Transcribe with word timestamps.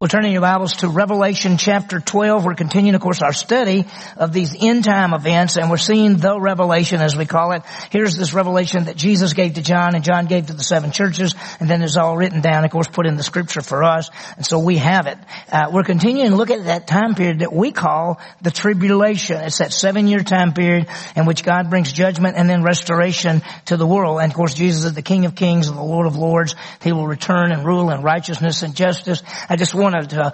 We'll 0.00 0.08
turn 0.08 0.24
in 0.24 0.32
your 0.32 0.40
Bibles 0.40 0.76
to 0.76 0.88
Revelation 0.88 1.58
chapter 1.58 2.00
12. 2.00 2.46
We're 2.46 2.54
continuing, 2.54 2.94
of 2.94 3.02
course, 3.02 3.20
our 3.20 3.34
study 3.34 3.84
of 4.16 4.32
these 4.32 4.56
end 4.58 4.84
time 4.84 5.12
events 5.12 5.58
and 5.58 5.68
we're 5.68 5.76
seeing 5.76 6.16
the 6.16 6.40
revelation 6.40 7.02
as 7.02 7.14
we 7.14 7.26
call 7.26 7.52
it. 7.52 7.64
Here's 7.90 8.16
this 8.16 8.32
revelation 8.32 8.84
that 8.84 8.96
Jesus 8.96 9.34
gave 9.34 9.52
to 9.56 9.62
John 9.62 9.94
and 9.94 10.02
John 10.02 10.24
gave 10.24 10.46
to 10.46 10.54
the 10.54 10.62
seven 10.62 10.90
churches 10.90 11.34
and 11.60 11.68
then 11.68 11.82
it's 11.82 11.98
all 11.98 12.16
written 12.16 12.40
down, 12.40 12.64
of 12.64 12.70
course, 12.70 12.88
put 12.88 13.04
in 13.04 13.16
the 13.16 13.22
scripture 13.22 13.60
for 13.60 13.84
us. 13.84 14.08
And 14.38 14.46
so 14.46 14.58
we 14.60 14.78
have 14.78 15.06
it. 15.06 15.18
Uh, 15.52 15.68
we're 15.70 15.84
continuing 15.84 16.30
to 16.30 16.36
look 16.36 16.50
at 16.50 16.64
that 16.64 16.86
time 16.86 17.14
period 17.14 17.40
that 17.40 17.52
we 17.52 17.70
call 17.70 18.22
the 18.40 18.50
tribulation. 18.50 19.36
It's 19.42 19.58
that 19.58 19.70
seven 19.70 20.06
year 20.06 20.20
time 20.20 20.54
period 20.54 20.88
in 21.14 21.26
which 21.26 21.44
God 21.44 21.68
brings 21.68 21.92
judgment 21.92 22.38
and 22.38 22.48
then 22.48 22.62
restoration 22.62 23.42
to 23.66 23.76
the 23.76 23.86
world. 23.86 24.22
And 24.22 24.32
of 24.32 24.34
course, 24.34 24.54
Jesus 24.54 24.84
is 24.84 24.94
the 24.94 25.02
King 25.02 25.26
of 25.26 25.34
Kings 25.34 25.68
and 25.68 25.76
the 25.76 25.82
Lord 25.82 26.06
of 26.06 26.16
Lords. 26.16 26.56
He 26.82 26.90
will 26.92 27.06
return 27.06 27.52
and 27.52 27.66
rule 27.66 27.90
in 27.90 28.00
righteousness 28.00 28.62
and 28.62 28.74
justice. 28.74 29.22
I 29.50 29.56
just 29.56 29.74
want 29.74 29.89
to 29.92 30.32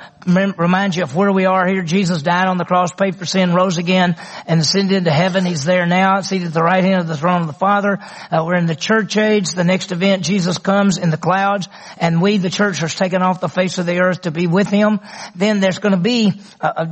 remind 0.59 0.97
you 0.97 1.03
of 1.03 1.15
where 1.15 1.33
we 1.33 1.45
are 1.47 1.67
here. 1.67 1.83
Jesus 1.83 2.23
died 2.23 2.47
on 2.47 2.59
the 2.59 2.65
cross, 2.65 2.93
paid 2.93 3.17
for 3.17 3.25
sin, 3.25 3.55
rose 3.55 3.79
again, 3.79 4.17
and 4.47 4.61
ascended 4.61 4.97
into 4.97 5.11
heaven. 5.11 5.45
He's 5.45 5.65
there 5.65 5.87
now, 5.87 6.21
seated 6.21 6.49
at 6.49 6.55
the 6.55 6.63
right 6.63 6.85
hand 6.85 7.01
of 7.01 7.09
the 7.09 7.17
throne 7.17 7.41
of 7.41 7.47
the 7.47 7.53
Father. 7.53 7.99
Uh, 8.31 8.45
we're 8.45 8.57
in 8.57 8.67
the 8.67 8.75
church 8.75 9.17
age. 9.17 9.51
The 9.51 9.65
next 9.65 9.93
event, 9.93 10.25
Jesus 10.25 10.59
comes 10.59 10.99
in 10.99 11.11
the 11.11 11.17
clouds, 11.17 11.69
and 11.99 12.21
we, 12.21 12.39
the 12.39 12.51
church, 12.51 12.83
are 12.83 12.89
taken 12.89 13.23
off 13.23 13.41
the 13.41 13.49
face 13.49 13.79
of 13.79 13.87
the 13.87 14.01
earth 14.01 14.23
to 14.23 14.31
be 14.31 14.47
with 14.47 14.69
Him. 14.69 15.01
Then 15.35 15.61
there's 15.61 15.79
going 15.79 15.95
to 15.95 16.01
be 16.01 16.33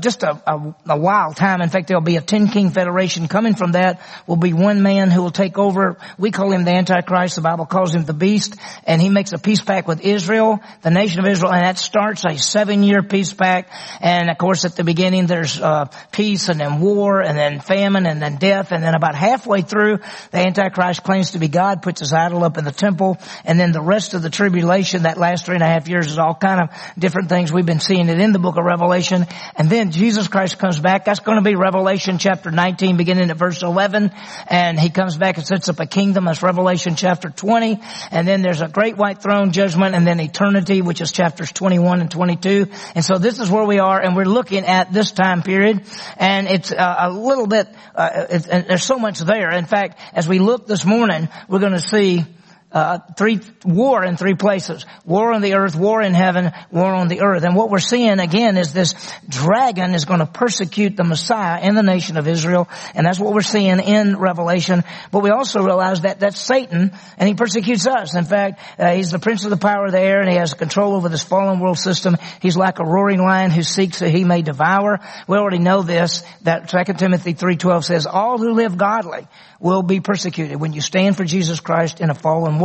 just 0.00 0.22
a, 0.22 0.41
a, 0.46 0.74
a 0.91 0.96
wild 0.98 1.36
time. 1.36 1.60
In 1.60 1.69
fact, 1.69 1.88
there'll 1.88 2.02
be 2.02 2.16
a 2.16 2.20
ten 2.20 2.48
king 2.48 2.70
federation 2.70 3.28
coming 3.28 3.55
from 3.55 3.72
that. 3.72 4.00
Will 4.27 4.36
be 4.36 4.52
one 4.52 4.83
man 4.83 5.10
who 5.10 5.22
will 5.22 5.30
take 5.30 5.58
over. 5.58 5.98
We 6.19 6.30
call 6.30 6.50
him 6.50 6.64
the 6.64 6.72
Antichrist. 6.72 7.36
The 7.36 7.42
Bible 7.42 7.66
calls 7.66 7.94
him 7.94 8.05
the 8.05 8.14
Beast, 8.14 8.56
and 8.86 9.00
he 9.00 9.08
makes 9.08 9.33
a 9.33 9.38
peace 9.38 9.60
pact 9.60 9.88
with 9.88 10.00
Israel, 10.00 10.60
the 10.83 10.91
nation 10.91 11.20
of 11.20 11.27
Israel, 11.27 11.52
and 11.52 11.64
that 11.64 11.78
starts 11.78 12.24
a 12.24 12.38
seven 12.54 12.84
year 12.84 13.02
peace 13.02 13.32
pact. 13.32 13.72
And 14.00 14.30
of 14.30 14.38
course 14.38 14.64
at 14.64 14.77
the 14.77 14.84
beginning 14.84 15.27
there's, 15.27 15.60
uh, 15.60 15.86
peace 16.12 16.48
and 16.48 16.61
then 16.61 16.78
war 16.78 17.20
and 17.20 17.36
then 17.36 17.58
famine 17.58 18.06
and 18.06 18.22
then 18.22 18.36
death. 18.36 18.70
And 18.70 18.80
then 18.80 18.94
about 18.94 19.16
halfway 19.16 19.62
through 19.62 19.98
the 20.30 20.38
Antichrist 20.38 21.02
claims 21.02 21.33
to 21.33 21.41
be 21.41 21.48
God, 21.48 21.83
puts 21.83 21.98
his 21.98 22.12
idol 22.12 22.44
up 22.44 22.56
in 22.56 22.64
the 22.64 22.70
temple. 22.70 23.19
And 23.44 23.58
then 23.58 23.72
the 23.72 23.83
rest 23.83 24.14
of 24.14 24.22
the 24.22 24.30
tribulation, 24.30 25.02
that 25.02 25.19
last 25.19 25.46
three 25.46 25.56
and 25.56 25.64
a 25.64 25.66
half 25.66 25.88
years 25.88 26.06
is 26.06 26.16
all 26.16 26.36
kind 26.36 26.61
of 26.62 26.69
different 26.96 27.28
things. 27.28 27.52
We've 27.52 27.66
been 27.66 27.80
seeing 27.80 28.08
it 28.08 28.20
in 28.20 28.30
the 28.30 28.38
book 28.38 28.56
of 28.56 28.64
Revelation. 28.64 29.27
And 29.56 29.68
then 29.68 29.91
Jesus 29.91 30.28
Christ 30.28 30.56
comes 30.56 30.78
back. 30.78 31.05
That's 31.05 31.18
going 31.18 31.39
to 31.39 31.44
be 31.50 31.56
Revelation 31.56 32.18
chapter 32.18 32.52
19 32.52 32.96
beginning 32.96 33.30
at 33.30 33.36
verse 33.36 33.64
11. 33.64 34.12
And 34.46 34.78
he 34.78 34.91
comes 34.91 35.16
back 35.16 35.39
and 35.39 35.46
sets 35.46 35.68
up 35.68 35.80
a 35.80 35.86
kingdom. 35.86 36.27
That's 36.27 36.41
Revelation 36.41 36.94
chapter 36.94 37.30
20. 37.30 37.80
And 38.12 38.28
then 38.28 38.42
there's 38.42 38.62
a 38.62 38.68
great 38.68 38.96
white 38.96 39.20
throne 39.20 39.50
judgment 39.50 39.96
and 39.96 40.06
then 40.06 40.20
eternity, 40.20 40.83
which 40.83 41.00
is 41.00 41.11
chapters 41.11 41.50
21 41.50 42.00
and 42.00 42.11
22. 42.12 42.44
And 42.47 43.05
so 43.05 43.19
this 43.19 43.41
is 43.41 43.50
where 43.50 43.64
we 43.64 43.78
are 43.78 44.00
and 44.00 44.17
we're 44.17 44.25
looking 44.25 44.64
at 44.64 44.92
this 44.92 45.12
time 45.12 45.42
period 45.42 45.83
and 46.17 46.47
it's 46.47 46.73
uh, 46.73 46.97
a 46.98 47.11
little 47.11 47.47
bit, 47.47 47.69
uh, 47.95 48.27
there's 48.28 48.84
so 48.84 48.98
much 48.98 49.20
there. 49.20 49.51
In 49.51 49.67
fact, 49.67 49.98
as 50.12 50.28
we 50.28 50.39
look 50.39 50.67
this 50.67 50.84
morning, 50.84 51.28
we're 51.48 51.61
going 51.61 51.73
to 51.73 51.78
see 51.78 52.25
uh, 52.75 52.98
three 53.17 53.39
war 53.64 54.05
in 54.05 54.17
three 54.17 54.34
places. 54.34 54.84
War 55.05 55.33
on 55.33 55.42
the 55.42 55.55
earth 55.55 55.77
war 55.77 56.03
in 56.03 56.12
heaven 56.12 56.50
war 56.72 56.92
on 56.92 57.06
the 57.06 57.20
earth. 57.20 57.44
And 57.44 57.55
what 57.55 57.70
we're 57.70 57.78
seeing 57.78 58.19
again 58.19 58.56
is 58.56 58.72
this 58.72 58.94
dragon 59.28 59.94
is 59.94 60.05
going 60.05 60.19
to 60.19 60.27
persecute 60.27 60.97
the 60.97 61.05
messiah 61.05 61.62
in 61.62 61.77
the 61.77 61.84
nation 61.84 62.17
of 62.17 62.27
israel. 62.27 62.69
And 62.97 63.06
that's 63.06 63.20
what 63.20 63.33
we're 63.33 63.42
seeing 63.42 63.78
in 63.78 64.17
revelation. 64.17 64.83
But 65.12 65.22
we 65.22 65.30
also 65.30 65.62
realize 65.62 66.00
that 66.00 66.19
that's 66.19 66.41
satan 66.41 66.91
and 67.17 67.28
he 67.28 67.34
persecutes 67.34 67.86
us. 67.86 68.17
In 68.17 68.25
fact 68.25 68.61
uh, 68.77 68.92
he's 68.92 69.12
the 69.12 69.20
prince 69.20 69.45
of 69.45 69.50
the 69.50 69.56
power 69.56 69.86
of 69.86 69.92
the 69.92 70.00
air 70.00 70.20
and 70.20 70.28
he 70.28 70.36
has 70.36 70.52
control 70.52 70.97
over 70.97 71.08
this 71.08 71.22
fallen 71.22 71.61
world 71.61 71.78
system. 71.78 72.17
He's 72.42 72.56
like 72.56 72.80
a 72.80 72.84
roaring 72.84 73.20
lion 73.20 73.52
who 73.52 73.62
seeks 73.62 74.00
that 74.00 74.11
he 74.11 74.25
may 74.25 74.42
devour. 74.42 74.98
We 75.28 75.39
already 75.39 75.61
know 75.61 75.83
this 75.83 76.25
that 76.42 76.69
2 76.69 76.95
timothy 76.95 77.34
3.12 77.34 77.84
says 77.84 78.06
all 78.06 78.39
who 78.39 78.50
live 78.50 78.77
godly 78.77 79.29
will 79.61 79.83
be 79.83 80.01
persecuted. 80.01 80.61
When 80.61 80.73
you 80.73 80.80
stand 80.80 81.17
for 81.17 81.24
Jesus 81.24 81.61
Christ 81.61 82.01
in 82.01 82.11
a 82.11 82.14
fallen 82.14 82.58
world, 82.58 82.64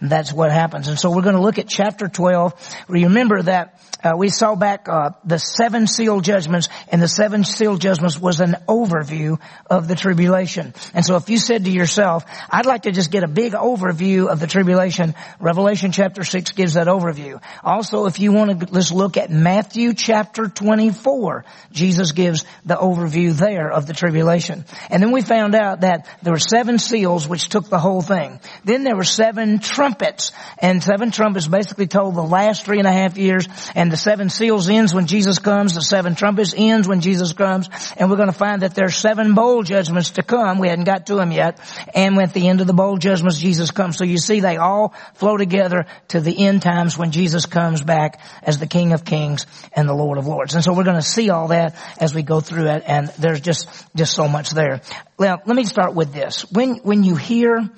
that's 0.00 0.32
what 0.32 0.50
happens. 0.50 0.88
And 0.88 0.98
so 0.98 1.10
we're 1.10 1.22
going 1.22 1.36
to 1.36 1.42
look 1.42 1.58
at 1.58 1.68
chapter 1.68 2.08
12. 2.08 2.54
Remember 2.88 3.42
that 3.42 3.80
uh, 4.04 4.12
we 4.16 4.28
saw 4.28 4.54
back 4.54 4.86
uh, 4.88 5.10
the 5.24 5.38
seven 5.38 5.86
seal 5.86 6.20
judgments, 6.20 6.68
and 6.88 7.00
the 7.00 7.08
seven 7.08 7.42
seal 7.42 7.78
judgments 7.78 8.20
was 8.20 8.40
an 8.40 8.56
overview 8.68 9.40
of 9.70 9.88
the 9.88 9.94
tribulation. 9.94 10.74
And 10.92 11.04
so 11.04 11.16
if 11.16 11.30
you 11.30 11.38
said 11.38 11.64
to 11.64 11.70
yourself, 11.70 12.24
I'd 12.50 12.66
like 12.66 12.82
to 12.82 12.92
just 12.92 13.10
get 13.10 13.24
a 13.24 13.28
big 13.28 13.52
overview 13.52 14.28
of 14.28 14.40
the 14.40 14.46
tribulation, 14.46 15.14
Revelation 15.40 15.90
chapter 15.90 16.22
6 16.22 16.52
gives 16.52 16.74
that 16.74 16.86
overview. 16.86 17.40
Also, 17.62 18.06
if 18.06 18.20
you 18.20 18.32
want 18.32 18.60
to, 18.60 18.72
let's 18.72 18.92
look 18.92 19.16
at 19.16 19.30
Matthew 19.30 19.94
chapter 19.94 20.48
24. 20.48 21.44
Jesus 21.72 22.12
gives 22.12 22.44
the 22.64 22.76
overview 22.76 23.32
there 23.32 23.70
of 23.70 23.86
the 23.86 23.94
tribulation. 23.94 24.64
And 24.90 25.02
then 25.02 25.12
we 25.12 25.22
found 25.22 25.54
out 25.54 25.80
that 25.80 26.06
there 26.22 26.32
were 26.32 26.38
seven 26.38 26.78
seals 26.78 27.26
which 27.26 27.48
took 27.48 27.68
the 27.68 27.78
whole 27.78 28.02
thing. 28.02 28.40
Then 28.64 28.84
there 28.84 28.96
were 28.96 29.04
seven 29.04 29.33
trumpets, 29.60 30.32
and 30.58 30.82
seven 30.82 31.10
trumpets 31.10 31.46
basically 31.46 31.86
told 31.86 32.14
the 32.14 32.22
last 32.22 32.64
three 32.64 32.78
and 32.78 32.86
a 32.86 32.92
half 32.92 33.16
years, 33.16 33.48
and 33.74 33.90
the 33.90 33.96
seven 33.96 34.30
seals 34.30 34.68
ends 34.68 34.94
when 34.94 35.06
Jesus 35.06 35.38
comes, 35.38 35.74
the 35.74 35.82
seven 35.82 36.14
trumpets 36.14 36.54
ends 36.56 36.88
when 36.88 37.00
Jesus 37.00 37.32
comes, 37.32 37.68
and 37.96 38.10
we're 38.10 38.16
going 38.16 38.28
to 38.28 38.32
find 38.32 38.62
that 38.62 38.74
there's 38.74 38.96
seven 38.96 39.34
bowl 39.34 39.62
judgments 39.62 40.12
to 40.12 40.22
come. 40.22 40.58
We 40.58 40.68
hadn't 40.68 40.84
got 40.84 41.06
to 41.06 41.14
them 41.16 41.32
yet, 41.32 41.58
and 41.94 42.18
at 42.18 42.32
the 42.34 42.48
end 42.48 42.60
of 42.60 42.66
the 42.66 42.72
bowl 42.72 42.96
judgments, 42.96 43.38
Jesus 43.38 43.70
comes. 43.70 43.96
So 43.96 44.04
you 44.04 44.18
see, 44.18 44.40
they 44.40 44.56
all 44.56 44.94
flow 45.14 45.36
together 45.36 45.86
to 46.08 46.20
the 46.20 46.46
end 46.46 46.62
times 46.62 46.96
when 46.96 47.10
Jesus 47.10 47.46
comes 47.46 47.82
back 47.82 48.20
as 48.42 48.58
the 48.58 48.66
King 48.66 48.92
of 48.92 49.04
Kings 49.04 49.46
and 49.72 49.88
the 49.88 49.94
Lord 49.94 50.18
of 50.18 50.26
Lords. 50.26 50.54
And 50.54 50.64
so 50.64 50.72
we're 50.72 50.84
going 50.84 50.96
to 50.96 51.02
see 51.02 51.30
all 51.30 51.48
that 51.48 51.76
as 51.98 52.14
we 52.14 52.22
go 52.22 52.40
through 52.40 52.68
it, 52.68 52.84
and 52.86 53.08
there's 53.18 53.40
just 53.40 53.68
just 53.94 54.14
so 54.14 54.28
much 54.28 54.50
there. 54.50 54.80
Now, 55.18 55.40
let 55.46 55.56
me 55.56 55.64
start 55.64 55.94
with 55.94 56.12
this. 56.12 56.50
When, 56.50 56.76
when 56.76 57.04
you 57.04 57.16
hear 57.16 57.68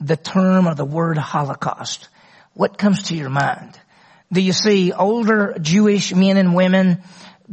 the 0.00 0.16
term 0.16 0.68
or 0.68 0.74
the 0.74 0.84
word 0.84 1.18
Holocaust, 1.18 2.08
what 2.54 2.78
comes 2.78 3.04
to 3.04 3.16
your 3.16 3.30
mind? 3.30 3.78
Do 4.32 4.40
you 4.40 4.52
see 4.52 4.92
older 4.92 5.56
Jewish 5.60 6.14
men 6.14 6.36
and 6.36 6.54
women 6.54 7.02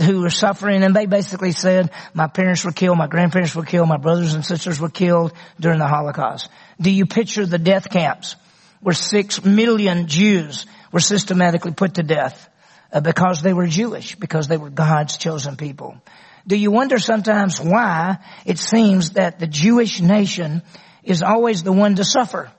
who 0.01 0.21
were 0.21 0.29
suffering 0.29 0.83
and 0.83 0.95
they 0.95 1.05
basically 1.05 1.53
said, 1.53 1.91
my 2.13 2.27
parents 2.27 2.65
were 2.65 2.71
killed, 2.71 2.97
my 2.97 3.07
grandparents 3.07 3.55
were 3.55 3.63
killed, 3.63 3.87
my 3.87 3.97
brothers 3.97 4.33
and 4.33 4.43
sisters 4.43 4.79
were 4.79 4.89
killed 4.89 5.31
during 5.59 5.79
the 5.79 5.87
Holocaust? 5.87 6.49
Do 6.81 6.91
you 6.91 7.05
picture 7.05 7.45
the 7.45 7.57
death 7.57 7.89
camps 7.89 8.35
where 8.81 8.93
six 8.93 9.43
million 9.43 10.07
Jews 10.07 10.65
were 10.91 10.99
systematically 10.99 11.71
put 11.71 11.95
to 11.95 12.03
death 12.03 12.49
uh, 12.91 12.99
because 12.99 13.41
they 13.41 13.53
were 13.53 13.67
Jewish, 13.67 14.15
because 14.15 14.47
they 14.47 14.57
were 14.57 14.69
God's 14.69 15.17
chosen 15.17 15.55
people? 15.55 15.97
Do 16.45 16.57
you 16.57 16.71
wonder 16.71 16.99
sometimes 16.99 17.59
why 17.59 18.17
it 18.45 18.59
seems 18.59 19.11
that 19.11 19.39
the 19.39 19.47
Jewish 19.47 20.01
nation 20.01 20.61
is 21.05 21.21
always 21.21 21.63
the 21.63 21.71
one 21.71 21.95
to 21.95 22.03
suffer? 22.03 22.51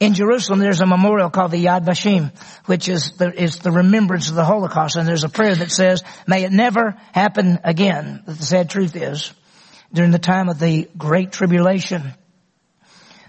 In 0.00 0.14
Jerusalem, 0.14 0.58
there's 0.58 0.80
a 0.80 0.86
memorial 0.86 1.30
called 1.30 1.52
the 1.52 1.64
Yad 1.64 1.84
Vashem, 1.84 2.36
which 2.66 2.88
is 2.88 3.12
the, 3.12 3.32
is 3.40 3.58
the 3.58 3.70
remembrance 3.70 4.28
of 4.28 4.34
the 4.34 4.44
Holocaust. 4.44 4.96
And 4.96 5.06
there's 5.06 5.24
a 5.24 5.28
prayer 5.28 5.54
that 5.54 5.70
says, 5.70 6.02
may 6.26 6.42
it 6.44 6.52
never 6.52 6.96
happen 7.12 7.60
again. 7.62 8.22
But 8.26 8.38
the 8.38 8.44
sad 8.44 8.70
truth 8.70 8.96
is, 8.96 9.32
during 9.92 10.10
the 10.10 10.18
time 10.18 10.48
of 10.48 10.58
the 10.58 10.88
Great 10.98 11.30
Tribulation, 11.30 12.12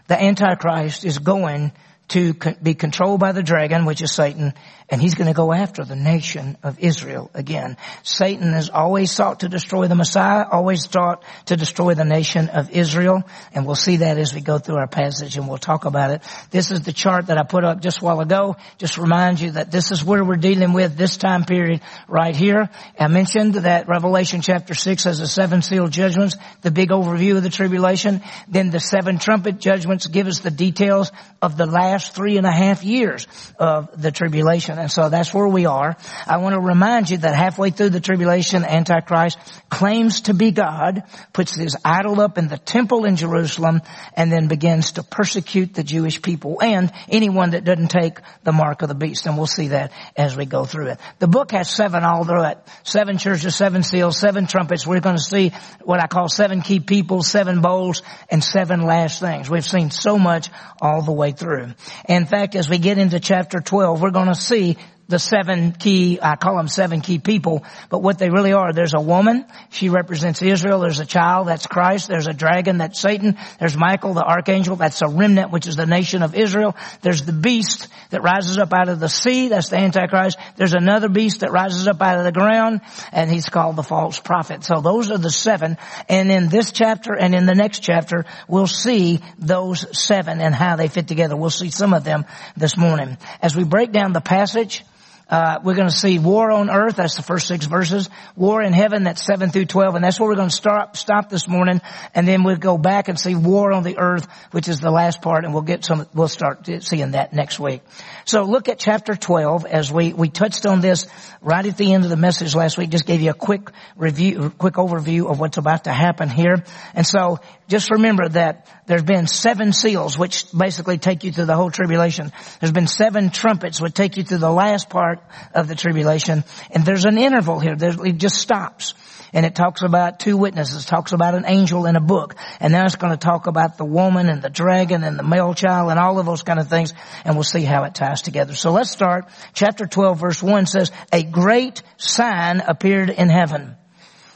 the 0.07 0.21
Antichrist 0.21 1.05
is 1.05 1.19
going 1.19 1.71
to 2.09 2.33
be 2.61 2.75
controlled 2.75 3.19
by 3.19 3.31
the 3.31 3.41
dragon, 3.41 3.85
which 3.85 4.01
is 4.01 4.11
Satan, 4.11 4.53
and 4.89 5.01
he's 5.01 5.15
going 5.15 5.27
to 5.27 5.33
go 5.33 5.51
after 5.51 5.83
the 5.83 5.95
nation 5.95 6.57
of 6.61 6.79
Israel 6.79 7.31
again. 7.33 7.77
Satan 8.03 8.53
has 8.53 8.69
always 8.69 9.11
sought 9.11 9.39
to 9.39 9.49
destroy 9.49 9.87
the 9.87 9.95
Messiah, 9.95 10.45
always 10.49 10.87
sought 10.87 11.23
to 11.47 11.57
destroy 11.57 11.95
the 11.95 12.05
nation 12.05 12.49
of 12.49 12.69
Israel, 12.69 13.23
and 13.53 13.65
we'll 13.65 13.75
see 13.75 13.97
that 13.97 14.19
as 14.19 14.35
we 14.35 14.41
go 14.41 14.59
through 14.59 14.77
our 14.77 14.87
passage 14.87 15.37
and 15.37 15.47
we'll 15.47 15.57
talk 15.57 15.85
about 15.85 16.11
it. 16.11 16.21
This 16.51 16.69
is 16.69 16.81
the 16.81 16.93
chart 16.93 17.27
that 17.27 17.39
I 17.39 17.43
put 17.43 17.63
up 17.63 17.81
just 17.81 18.01
a 18.01 18.05
while 18.05 18.19
ago. 18.19 18.57
Just 18.77 18.99
remind 18.99 19.39
you 19.39 19.51
that 19.51 19.71
this 19.71 19.91
is 19.91 20.03
where 20.03 20.23
we're 20.23 20.35
dealing 20.35 20.73
with 20.73 20.95
this 20.95 21.17
time 21.17 21.45
period 21.45 21.81
right 22.07 22.35
here. 22.35 22.69
I 22.99 23.07
mentioned 23.07 23.55
that 23.55 23.87
Revelation 23.87 24.41
chapter 24.41 24.75
6 24.75 25.05
has 25.05 25.19
the 25.19 25.27
seven 25.27 25.63
seal 25.63 25.87
judgments, 25.87 26.35
the 26.61 26.71
big 26.71 26.89
overview 26.89 27.37
of 27.37 27.43
the 27.43 27.49
tribulation. 27.49 28.21
Then 28.47 28.69
the 28.69 28.79
seven 28.79 29.17
trumpet 29.17 29.59
judgments 29.59 30.05
give 30.05 30.27
us 30.27 30.39
the 30.39 30.51
details 30.51 31.11
of 31.41 31.57
the 31.57 31.65
last 31.65 31.94
three 32.03 32.37
and 32.37 32.45
a 32.45 32.51
half 32.51 32.83
years 32.83 33.27
of 33.59 34.01
the 34.01 34.11
tribulation. 34.11 34.77
And 34.77 34.91
so 34.91 35.09
that's 35.09 35.33
where 35.33 35.47
we 35.47 35.65
are. 35.65 35.95
I 36.27 36.37
want 36.37 36.55
to 36.55 36.61
remind 36.61 37.09
you 37.09 37.17
that 37.17 37.35
halfway 37.35 37.69
through 37.69 37.89
the 37.89 37.99
tribulation, 37.99 38.63
Antichrist 38.63 39.37
claims 39.69 40.21
to 40.21 40.33
be 40.33 40.51
God, 40.51 41.03
puts 41.33 41.55
his 41.55 41.75
idol 41.83 42.21
up 42.21 42.37
in 42.37 42.47
the 42.47 42.57
temple 42.57 43.05
in 43.05 43.15
Jerusalem, 43.15 43.81
and 44.15 44.31
then 44.31 44.47
begins 44.47 44.93
to 44.93 45.03
persecute 45.03 45.73
the 45.73 45.83
Jewish 45.83 46.21
people 46.21 46.61
and 46.61 46.91
anyone 47.09 47.51
that 47.51 47.63
doesn't 47.63 47.89
take 47.89 48.19
the 48.43 48.51
mark 48.51 48.81
of 48.81 48.89
the 48.89 48.95
beast. 48.95 49.25
And 49.25 49.37
we'll 49.37 49.47
see 49.47 49.69
that 49.69 49.91
as 50.15 50.35
we 50.35 50.45
go 50.45 50.65
through 50.65 50.87
it. 50.87 50.99
The 51.19 51.27
book 51.27 51.51
has 51.51 51.69
seven 51.69 52.03
all 52.03 52.23
through 52.23 52.45
it. 52.45 52.57
Seven 52.83 53.17
churches, 53.17 53.55
seven 53.55 53.83
seals, 53.83 54.19
seven 54.19 54.47
trumpets. 54.47 54.85
We're 54.85 54.99
going 54.99 55.17
to 55.17 55.23
see 55.23 55.51
what 55.83 56.01
I 56.01 56.07
call 56.07 56.29
seven 56.29 56.61
key 56.61 56.79
people, 56.79 57.23
seven 57.23 57.61
bowls, 57.61 58.01
and 58.29 58.43
seven 58.43 58.81
last 58.81 59.19
things. 59.19 59.49
We've 59.49 59.65
seen 59.65 59.91
so 59.91 60.17
much 60.17 60.49
all 60.81 61.01
the 61.01 61.11
way 61.11 61.31
through. 61.31 61.73
In 62.07 62.25
fact, 62.25 62.55
as 62.55 62.69
we 62.69 62.77
get 62.77 62.97
into 62.97 63.19
chapter 63.19 63.59
12, 63.59 64.01
we're 64.01 64.11
going 64.11 64.27
to 64.27 64.35
see 64.35 64.77
the 65.07 65.19
seven 65.19 65.71
key, 65.71 66.19
I 66.21 66.35
call 66.35 66.57
them 66.57 66.67
seven 66.67 67.01
key 67.01 67.19
people, 67.19 67.63
but 67.89 68.01
what 68.01 68.17
they 68.17 68.29
really 68.29 68.53
are, 68.53 68.73
there's 68.73 68.95
a 68.95 69.01
woman, 69.01 69.45
she 69.69 69.89
represents 69.89 70.41
Israel, 70.41 70.79
there's 70.79 70.99
a 70.99 71.05
child, 71.05 71.47
that's 71.47 71.67
Christ, 71.67 72.07
there's 72.07 72.27
a 72.27 72.33
dragon, 72.33 72.79
that's 72.79 72.99
Satan, 72.99 73.37
there's 73.59 73.77
Michael, 73.77 74.13
the 74.13 74.23
archangel, 74.23 74.75
that's 74.75 75.03
a 75.03 75.07
remnant, 75.07 75.51
which 75.51 75.67
is 75.67 75.75
the 75.75 75.85
nation 75.85 76.23
of 76.23 76.33
Israel, 76.33 76.75
there's 77.01 77.23
the 77.23 77.33
beast 77.33 77.87
that 78.09 78.23
rises 78.23 78.57
up 78.57 78.73
out 78.73 78.89
of 78.89 78.99
the 78.99 79.09
sea, 79.09 79.49
that's 79.49 79.69
the 79.69 79.77
Antichrist, 79.77 80.39
there's 80.55 80.73
another 80.73 81.07
beast 81.07 81.41
that 81.41 81.51
rises 81.51 81.87
up 81.87 82.01
out 82.01 82.17
of 82.17 82.23
the 82.23 82.31
ground, 82.31 82.81
and 83.11 83.31
he's 83.31 83.47
called 83.47 83.75
the 83.75 83.83
false 83.83 84.19
prophet. 84.19 84.63
So 84.63 84.81
those 84.81 85.11
are 85.11 85.19
the 85.19 85.29
seven, 85.29 85.77
and 86.09 86.31
in 86.31 86.49
this 86.49 86.71
chapter 86.71 87.13
and 87.13 87.35
in 87.35 87.45
the 87.45 87.53
next 87.53 87.81
chapter, 87.81 88.25
we'll 88.47 88.65
see 88.65 89.19
those 89.37 89.85
seven 89.95 90.41
and 90.41 90.55
how 90.55 90.77
they 90.77 90.87
fit 90.87 91.07
together. 91.07 91.35
We'll 91.35 91.51
see 91.51 91.69
some 91.69 91.93
of 91.93 92.03
them 92.03 92.25
this 92.57 92.75
morning. 92.75 93.17
As 93.39 93.55
we 93.55 93.63
break 93.63 93.91
down 93.91 94.13
the 94.13 94.21
passage, 94.21 94.83
uh, 95.29 95.59
we're 95.63 95.75
going 95.75 95.87
to 95.87 95.95
see 95.95 96.19
war 96.19 96.51
on 96.51 96.69
earth. 96.69 96.97
That's 96.97 97.15
the 97.15 97.23
first 97.23 97.47
six 97.47 97.65
verses. 97.65 98.09
War 98.35 98.61
in 98.61 98.73
heaven. 98.73 99.03
That's 99.03 99.23
seven 99.23 99.49
through 99.49 99.65
twelve, 99.65 99.95
and 99.95 100.03
that's 100.03 100.19
where 100.19 100.29
we're 100.29 100.35
going 100.35 100.49
to 100.49 100.55
start 100.55 100.95
stop 100.97 101.29
this 101.29 101.47
morning. 101.47 101.81
And 102.13 102.27
then 102.27 102.43
we'll 102.43 102.57
go 102.57 102.77
back 102.77 103.07
and 103.07 103.19
see 103.19 103.35
war 103.35 103.71
on 103.71 103.83
the 103.83 103.97
earth, 103.97 104.27
which 104.51 104.67
is 104.67 104.79
the 104.79 104.91
last 104.91 105.21
part, 105.21 105.43
and 105.45 105.53
we'll 105.53 105.63
get 105.63 105.83
some. 105.83 106.05
We'll 106.13 106.27
start 106.27 106.67
seeing 106.81 107.11
that 107.11 107.33
next 107.33 107.59
week. 107.59 107.81
So 108.25 108.41
look 108.43 108.69
at 108.69 108.79
chapter 108.79 109.15
twelve 109.15 109.65
as 109.65 109.91
we 109.91 110.11
we 110.11 110.29
touched 110.29 110.65
on 110.65 110.81
this 110.81 111.05
right 111.41 111.63
at 111.63 111.77
the 111.77 111.93
end 111.93 112.03
of 112.03 112.09
the 112.09 112.17
message 112.17 112.55
last 112.55 112.75
week. 112.75 112.89
Just 112.89 113.05
gave 113.05 113.21
you 113.21 113.29
a 113.29 113.35
quick 113.35 113.69
review, 113.95 114.49
quick 114.57 114.73
overview 114.73 115.29
of 115.29 115.39
what's 115.39 115.57
about 115.57 115.83
to 115.83 115.91
happen 115.91 116.29
here. 116.29 116.63
And 116.95 117.05
so 117.05 117.39
just 117.67 117.91
remember 117.91 118.27
that 118.29 118.67
there's 118.87 119.03
been 119.03 119.27
seven 119.27 119.73
seals, 119.73 120.17
which 120.17 120.51
basically 120.51 120.97
take 120.97 121.23
you 121.23 121.31
through 121.31 121.45
the 121.45 121.55
whole 121.55 121.69
tribulation. 121.69 122.31
There's 122.59 122.73
been 122.73 122.87
seven 122.87 123.29
trumpets, 123.29 123.79
which 123.79 123.93
take 123.93 124.17
you 124.17 124.23
through 124.23 124.39
the 124.39 124.51
last 124.51 124.89
part 124.89 125.19
of 125.53 125.67
the 125.67 125.75
tribulation. 125.75 126.43
And 126.71 126.83
there's 126.83 127.05
an 127.05 127.17
interval 127.17 127.59
here. 127.59 127.75
There's, 127.75 127.99
it 127.99 128.17
just 128.17 128.37
stops. 128.37 128.95
And 129.33 129.45
it 129.45 129.53
talks 129.53 129.81
about 129.81 130.19
two 130.19 130.37
witnesses, 130.37 130.85
talks 130.85 131.11
about 131.11 131.35
an 131.35 131.43
angel 131.45 131.87
in 131.87 131.97
a 131.97 131.99
book. 131.99 132.35
And 132.61 132.71
now 132.71 132.85
it's 132.85 132.95
going 132.95 133.11
to 133.11 133.17
talk 133.17 133.47
about 133.47 133.77
the 133.77 133.83
woman 133.83 134.29
and 134.29 134.41
the 134.41 134.49
dragon 134.49 135.03
and 135.03 135.19
the 135.19 135.23
male 135.23 135.53
child 135.53 135.91
and 135.91 135.99
all 135.99 136.19
of 136.19 136.25
those 136.25 136.43
kind 136.43 136.57
of 136.57 136.69
things. 136.69 136.93
And 137.25 137.35
we'll 137.35 137.43
see 137.43 137.63
how 137.63 137.83
it 137.83 137.95
ties 137.95 138.14
together. 138.21 138.55
So 138.55 138.71
let's 138.71 138.91
start. 138.91 139.25
Chapter 139.53 139.85
12 139.85 140.19
verse 140.19 140.43
1 140.43 140.65
says, 140.65 140.91
a 141.11 141.23
great 141.23 141.81
sign 141.97 142.61
appeared 142.61 143.09
in 143.09 143.29
heaven. 143.29 143.75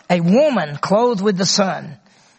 A 0.10 0.22
woman 0.22 0.78
clothed 0.78 1.22
with 1.22 1.38
the 1.38 1.46
sun 1.46 1.98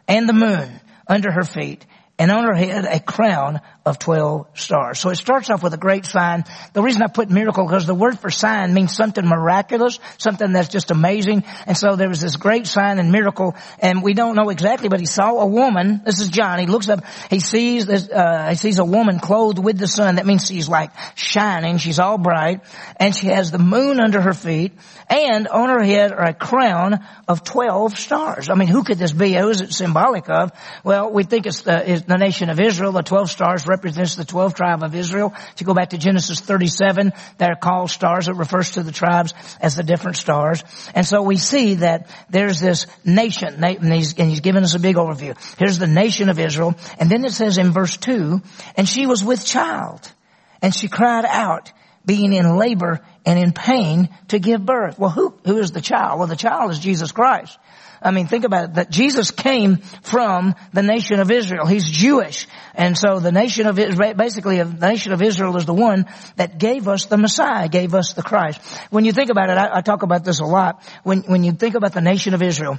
and 0.09 0.29
the 0.29 0.33
moon 0.33 0.81
under 1.07 1.31
her 1.31 1.45
feet 1.45 1.87
and 2.19 2.31
on 2.31 2.45
her 2.45 2.55
head 2.55 2.85
a 2.85 3.01
crown 3.01 3.61
of 3.87 3.99
12 3.99 4.47
stars. 4.55 4.99
So 4.99 5.09
it 5.09 5.17
starts 5.17 5.49
off 5.49 5.63
with 5.63 5.73
a 5.73 5.79
great 5.79 6.05
sign. 6.05 6.45
The 6.75 6.83
reason 6.83 7.03
I 7.03 7.07
put 7.07 7.31
miracle 7.31 7.65
because 7.65 7.87
the 7.87 7.95
word 7.95 8.19
for 8.19 8.29
sign 8.31 8.75
means 8.75 8.95
something 8.95 9.27
miraculous, 9.27 9.99
something 10.19 10.53
that's 10.53 10.69
just 10.69 10.91
amazing. 10.91 11.45
And 11.67 11.77
so 11.77 11.97
there 11.97 12.09
was 12.09 12.21
this 12.21 12.37
great 12.37 12.67
sign 12.67 12.99
and 12.99 13.11
miracle 13.11 13.55
and 13.79 14.03
we 14.03 14.13
don't 14.13 14.37
know 14.37 14.51
exactly, 14.51 14.91
but 14.91 15.01
he 15.01 15.07
saw 15.07 15.41
a 15.41 15.47
woman. 15.47 16.03
This 16.05 16.21
is 16.21 16.29
John. 16.29 16.59
He 16.59 16.67
looks 16.67 16.91
up, 16.91 17.05
he 17.31 17.41
sees 17.41 17.87
this, 17.87 18.09
uh, 18.11 18.49
he 18.51 18.57
sees 18.57 18.79
a 18.79 18.85
woman 18.85 19.19
clothed 19.19 19.59
with 19.59 19.79
the 19.79 19.89
sun. 19.89 20.17
That 20.17 20.27
means 20.27 20.47
she's 20.47 20.69
like 20.69 20.91
shining. 21.15 21.79
She's 21.79 21.99
all 21.99 22.19
bright 22.19 22.61
and 22.97 23.17
she 23.17 23.29
has 23.29 23.51
the 23.51 23.59
moon 23.59 23.99
under 23.99 24.21
her 24.21 24.35
feet 24.35 24.73
and 25.09 25.49
on 25.49 25.71
her 25.71 25.83
head 25.83 26.13
are 26.13 26.27
a 26.27 26.35
crown 26.35 27.01
of 27.27 27.45
12 27.45 27.99
stars. 27.99 28.51
I 28.51 28.55
mean, 28.55 28.69
who 28.69 28.85
could 28.85 28.99
this 28.99 29.13
be? 29.13 29.33
Who 29.33 29.49
is 29.49 29.63
it 29.63 29.73
symbolic 29.73 30.29
of? 30.29 30.53
Well, 30.85 31.11
we 31.11 31.25
think 31.25 31.47
it's 31.47 31.63
the, 31.63 31.91
it's 31.91 32.05
the 32.05 32.19
nation 32.19 32.51
of 32.51 32.61
Israel. 32.61 32.93
The 32.93 33.03
12 33.03 33.31
stars 33.31 33.67
represents 33.71 34.17
the 34.17 34.25
12 34.25 34.55
tribe 34.55 34.83
of 34.83 34.95
Israel. 34.95 35.33
If 35.55 35.61
you 35.61 35.67
go 35.67 35.73
back 35.73 35.91
to 35.91 35.99
Genesis 35.99 36.41
37, 36.41 37.13
they're 37.39 37.55
called 37.55 37.91
stars. 37.91 38.29
It 38.29 38.35
refers 38.35 38.73
to 38.73 38.83
the 38.83 38.93
tribes 38.93 39.33
as 39.61 39.77
the 39.77 39.83
different 39.83 40.19
stars. 40.19 40.63
And 40.95 41.07
so 41.07 41.23
we 41.23 41.37
see 41.37 41.77
that 41.77 42.11
there's 42.29 42.61
this 42.61 42.87
nation, 43.05 43.65
and 43.65 43.93
he's, 43.95 44.19
and 44.19 44.29
he's 44.29 44.41
given 44.41 44.65
us 44.65 44.75
a 44.75 44.81
big 44.81 44.97
overview. 44.97 45.37
Here's 45.59 45.79
the 45.79 45.87
nation 45.87 46.29
of 46.29 46.39
Israel. 46.39 46.75
And 46.99 47.09
then 47.09 47.25
it 47.25 47.33
says 47.33 47.57
in 47.57 47.71
verse 47.71 47.97
2, 47.97 48.43
and 48.77 48.87
she 48.87 49.07
was 49.07 49.25
with 49.25 49.47
child, 49.47 50.13
and 50.61 50.75
she 50.75 50.89
cried 50.89 51.25
out, 51.25 51.73
being 52.05 52.33
in 52.33 52.57
labor 52.57 53.01
and 53.27 53.39
in 53.39 53.53
pain 53.53 54.09
to 54.29 54.39
give 54.39 54.65
birth. 54.65 54.99
Well, 54.99 55.11
who, 55.11 55.35
who 55.45 55.59
is 55.59 55.71
the 55.71 55.81
child? 55.81 56.19
Well, 56.19 56.29
the 56.29 56.37
child 56.37 56.71
is 56.71 56.79
Jesus 56.79 57.13
Christ. 57.13 57.59
I 58.03 58.13
mean, 58.13 58.27
think 58.27 58.45
about 58.45 58.65
it, 58.65 58.75
that 58.75 58.91
Jesus 58.91 59.31
came 59.31 59.77
from 60.03 60.55
the 60.73 60.83
nation 60.83 61.21
of 61.21 61.31
Israel. 61.31 61.67
He's 61.67 61.89
Jewish. 61.89 62.47
And 62.75 62.97
so 62.97 63.21
the 63.21 63.33
nation 63.33 63.67
of 63.67 63.79
Israel, 63.79 64.15
basically 64.15 64.63
the 64.63 64.89
nation 64.89 65.13
of 65.13 65.21
Israel 65.21 65.57
is 65.57 65.67
the 65.67 65.75
one 65.75 66.07
that 66.37 66.59
gave 66.59 66.89
us 66.89 67.07
the 67.07 67.19
Messiah, 67.19 67.69
gave 67.69 67.95
us 67.95 68.15
the 68.15 68.23
Christ. 68.23 68.61
When 68.91 69.05
you 69.05 69.13
think 69.13 69.29
about 69.29 69.51
it, 69.51 69.59
I, 69.59 69.79
I 69.79 69.81
talk 69.83 70.03
about 70.03 70.25
this 70.25 70.41
a 70.41 70.47
lot. 70.47 70.83
When, 71.03 71.21
when 71.23 71.45
you 71.45 71.53
think 71.53 71.75
about 71.75 71.93
the 71.93 72.01
nation 72.01 72.33
of 72.33 72.43
Israel, 72.43 72.79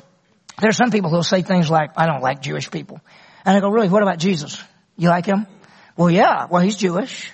there 0.60 0.70
are 0.70 0.74
some 0.74 0.90
people 0.90 1.12
who'll 1.12 1.24
say 1.24 1.44
things 1.44 1.70
like, 1.70 1.92
I 1.98 2.08
don't 2.08 2.22
like 2.22 2.42
Jewish 2.42 2.72
people. 2.72 3.00
And 3.46 3.56
I 3.56 3.60
go, 3.60 3.70
really, 3.70 3.90
what 3.90 4.02
about 4.02 4.18
Jesus? 4.18 4.62
You 4.98 5.10
like 5.10 5.26
him? 5.26 5.46
Well, 5.96 6.10
yeah. 6.10 6.48
Well, 6.50 6.62
he's 6.62 6.78
Jewish. 6.78 7.32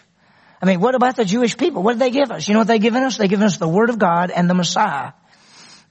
I 0.61 0.65
mean, 0.65 0.79
what 0.79 0.95
about 0.95 1.15
the 1.15 1.25
Jewish 1.25 1.55
people? 1.55 1.83
What 1.83 1.93
did 1.93 1.99
they 1.99 2.09
give 2.09 2.31
us? 2.31 2.47
You 2.47 2.53
know 2.53 2.61
what 2.61 2.67
they've 2.67 2.81
given 2.81 3.03
us? 3.03 3.17
They've 3.17 3.29
given 3.29 3.45
us 3.45 3.57
the 3.57 3.67
Word 3.67 3.89
of 3.89 3.99
God 3.99 4.31
and 4.31 4.49
the 4.49 4.53
Messiah. 4.53 5.13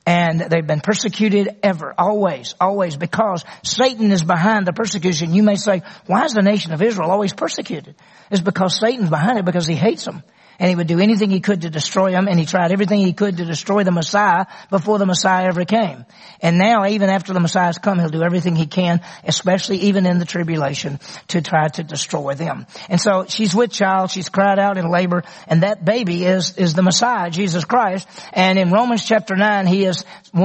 And 0.06 0.40
they've 0.40 0.66
been 0.66 0.80
persecuted 0.80 1.56
ever, 1.64 1.92
always, 1.98 2.54
always, 2.60 2.96
because 2.96 3.44
Satan 3.64 4.12
is 4.12 4.22
behind 4.22 4.64
the 4.64 4.72
persecution. 4.72 5.34
You 5.34 5.42
may 5.42 5.56
say, 5.56 5.82
why 6.06 6.24
is 6.24 6.32
the 6.32 6.42
nation 6.42 6.72
of 6.72 6.80
Israel 6.80 7.10
always 7.10 7.32
persecuted? 7.32 7.96
It's 8.30 8.40
because 8.40 8.78
Satan's 8.78 9.10
behind 9.10 9.40
it 9.40 9.44
because 9.44 9.66
he 9.66 9.74
hates 9.74 10.04
them 10.04 10.22
and 10.58 10.68
he 10.68 10.76
would 10.76 10.86
do 10.86 11.00
anything 11.00 11.30
he 11.30 11.40
could 11.40 11.62
to 11.62 11.70
destroy 11.70 12.12
them, 12.12 12.28
and 12.28 12.38
he 12.38 12.46
tried 12.46 12.72
everything 12.72 13.00
he 13.00 13.12
could 13.12 13.36
to 13.38 13.44
destroy 13.44 13.84
the 13.84 13.90
Messiah 13.90 14.46
before 14.70 14.98
the 14.98 15.06
Messiah 15.06 15.46
ever 15.46 15.64
came. 15.64 16.04
And 16.40 16.58
now, 16.58 16.86
even 16.86 17.10
after 17.10 17.32
the 17.32 17.40
Messiah's 17.40 17.78
come, 17.78 17.98
he'll 17.98 18.08
do 18.08 18.22
everything 18.22 18.56
he 18.56 18.66
can, 18.66 19.00
especially 19.24 19.78
even 19.78 20.06
in 20.06 20.18
the 20.18 20.24
tribulation, 20.24 21.00
to 21.28 21.42
try 21.42 21.68
to 21.68 21.82
destroy 21.82 22.34
them. 22.34 22.66
And 22.88 23.00
so 23.00 23.26
she's 23.28 23.54
with 23.54 23.72
child, 23.72 24.10
she's 24.10 24.28
cried 24.28 24.58
out 24.58 24.78
in 24.78 24.90
labor, 24.90 25.24
and 25.46 25.62
that 25.62 25.84
baby 25.84 26.24
is, 26.24 26.56
is 26.56 26.74
the 26.74 26.82
Messiah, 26.82 27.30
Jesus 27.30 27.64
Christ. 27.64 28.08
And 28.32 28.58
in 28.58 28.70
Romans 28.70 29.04
chapter 29.04 29.36
9, 29.36 29.66
he 29.66 29.84
is 29.84 30.04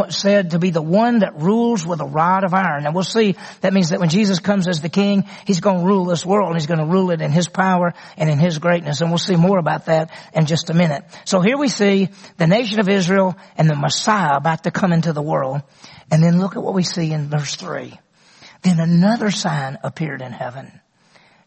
said 0.10 0.52
to 0.52 0.60
be 0.60 0.70
the 0.70 0.82
one 0.82 1.20
that 1.20 1.40
rules 1.40 1.86
with 1.86 2.00
a 2.00 2.06
rod 2.06 2.44
of 2.44 2.54
iron. 2.54 2.86
And 2.86 2.96
we'll 2.96 3.04
see, 3.04 3.36
that 3.62 3.74
means 3.74 3.90
that 3.90 4.00
when 4.00 4.10
Jesus 4.10 4.40
comes 4.40 4.68
as 4.68 4.82
the 4.82 4.90
king, 4.90 5.26
he's 5.46 5.60
going 5.60 5.80
to 5.80 5.86
rule 5.86 6.06
this 6.06 6.26
world, 6.26 6.50
and 6.50 6.58
he's 6.58 6.68
going 6.68 6.80
to 6.80 6.86
rule 6.86 7.12
it 7.12 7.22
in 7.22 7.32
his 7.32 7.48
power 7.48 7.94
and 8.18 8.30
in 8.30 8.40
his 8.40 8.58
greatness. 8.60 9.02
And 9.02 9.10
we'll 9.10 9.18
see 9.18 9.36
more 9.36 9.60
about 9.60 9.86
that 9.86 10.01
that 10.08 10.12
in 10.34 10.46
just 10.46 10.70
a 10.70 10.74
minute. 10.74 11.04
So 11.26 11.42
here 11.42 11.58
we 11.58 11.68
see 11.68 12.10
the 12.38 12.48
nation 12.48 12.80
of 12.80 12.90
Israel 12.90 13.36
and 13.58 13.70
the 13.70 13.76
Messiah 13.76 14.36
about 14.36 14.64
to 14.64 14.72
come 14.72 14.94
into 14.94 15.14
the 15.14 15.22
world. 15.22 15.62
And 16.10 16.24
then 16.24 16.40
look 16.40 16.56
at 16.56 16.64
what 16.64 16.74
we 16.74 16.84
see 16.84 17.12
in 17.12 17.30
verse 17.30 17.56
three. 17.56 17.98
Then 18.62 18.80
another 18.80 19.32
sign 19.32 19.78
appeared 19.84 20.22
in 20.22 20.32
heaven. 20.32 20.80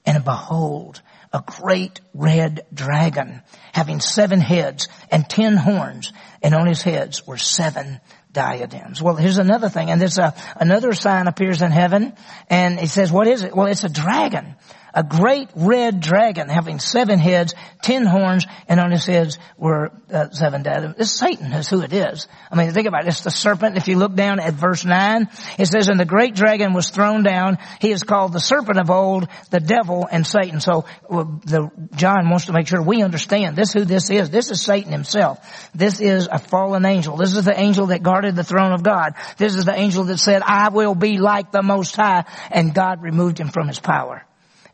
And 0.07 0.25
behold, 0.25 1.01
a 1.33 1.43
great 1.45 2.01
red 2.13 2.67
dragon 2.73 3.43
having 3.73 4.01
seven 4.01 4.41
heads 4.41 4.89
and 5.11 5.29
ten 5.29 5.57
horns 5.57 6.13
and 6.43 6.55
on 6.55 6.67
his 6.67 6.83
heads 6.83 7.27
were 7.27 7.39
seven 7.39 8.01
diadems. 8.31 9.03
Well, 9.03 9.17
here's 9.17 9.39
another 9.39 9.69
thing 9.69 9.91
and 9.91 10.01
there's 10.01 10.19
a, 10.19 10.35
another 10.57 10.93
sign 10.93 11.27
appears 11.27 11.63
in 11.63 11.73
heaven 11.73 12.13
and 12.51 12.79
he 12.79 12.87
says, 12.87 13.11
what 13.11 13.27
is 13.27 13.43
it? 13.43 13.55
Well, 13.57 13.67
it's 13.67 13.85
a 13.85 13.89
dragon 13.89 14.57
a 14.95 15.03
great 15.03 15.49
red 15.57 16.01
dragon 16.01 16.49
having 16.49 16.79
seven 16.79 17.19
heads, 17.19 17.55
ten 17.83 18.07
horns, 18.07 18.47
and 18.69 18.79
on 18.79 18.93
his 18.93 19.05
heads 19.05 19.39
were 19.59 19.91
uh, 20.13 20.31
seven 20.31 20.63
diadems. 20.63 20.97
This 20.97 21.11
Satan 21.11 21.53
is 21.53 21.69
who 21.69 21.83
it 21.83 21.93
is. 21.93 22.29
I 22.51 22.57
mean, 22.57 22.71
think 22.71 22.87
about 22.87 23.05
it. 23.05 23.09
It's 23.09 23.23
the 23.23 23.31
serpent. 23.31 23.77
If 23.77 23.89
you 23.89 23.97
look 23.97 24.15
down 24.15 24.39
at 24.39 24.55
verse 24.55 24.85
9, 24.85 25.29
it 25.59 25.67
says, 25.67 25.89
and 25.89 25.99
the 25.99 26.05
great 26.05 26.35
dragon 26.35 26.73
was 26.73 26.91
thrown 26.91 27.25
down. 27.25 27.59
He 27.81 27.91
is 27.91 28.05
called 28.05 28.33
the 28.33 28.41
serpent 28.41 28.79
of 28.79 28.89
old, 28.89 29.29
the 29.51 29.61
devil, 29.61 30.07
and 30.11 30.25
Satan. 30.27 30.61
So 30.61 30.85
the, 31.11 31.71
John 31.97 32.31
wants 32.31 32.47
to 32.47 32.53
make 32.53 32.69
sure 32.69 32.81
we 32.81 33.03
understand 33.03 33.57
this 33.57 33.73
who 33.73 33.85
this 33.85 34.11
is. 34.11 34.31
This 34.31 34.51
is 34.51 34.63
Satan 34.63 34.93
himself. 34.93 35.71
This 35.75 36.01
is 36.01 36.29
a 36.31 36.39
fallen 36.39 36.87
angel. 36.87 37.17
This 37.17 37.37
is 37.37 37.45
the 37.45 37.59
angel 37.59 37.87
that 37.87 38.03
guarded 38.03 38.37
the 38.37 38.45
throne 38.45 38.73
of 38.73 38.85
God. 38.85 39.15
This 39.39 39.57
is 39.57 39.65
the 39.65 39.75
angel 39.75 40.05
that 40.05 40.19
said, 40.19 40.43
I 40.43 40.69
will 40.69 40.95
be 40.95 41.19
like 41.19 41.51
the 41.51 41.63
Most 41.63 41.97
High, 41.97 42.25
and 42.51 42.73
God 42.73 43.03
removed 43.03 43.41
him 43.41 43.49
from 43.49 43.67
his 43.67 43.81
power. 43.81 44.25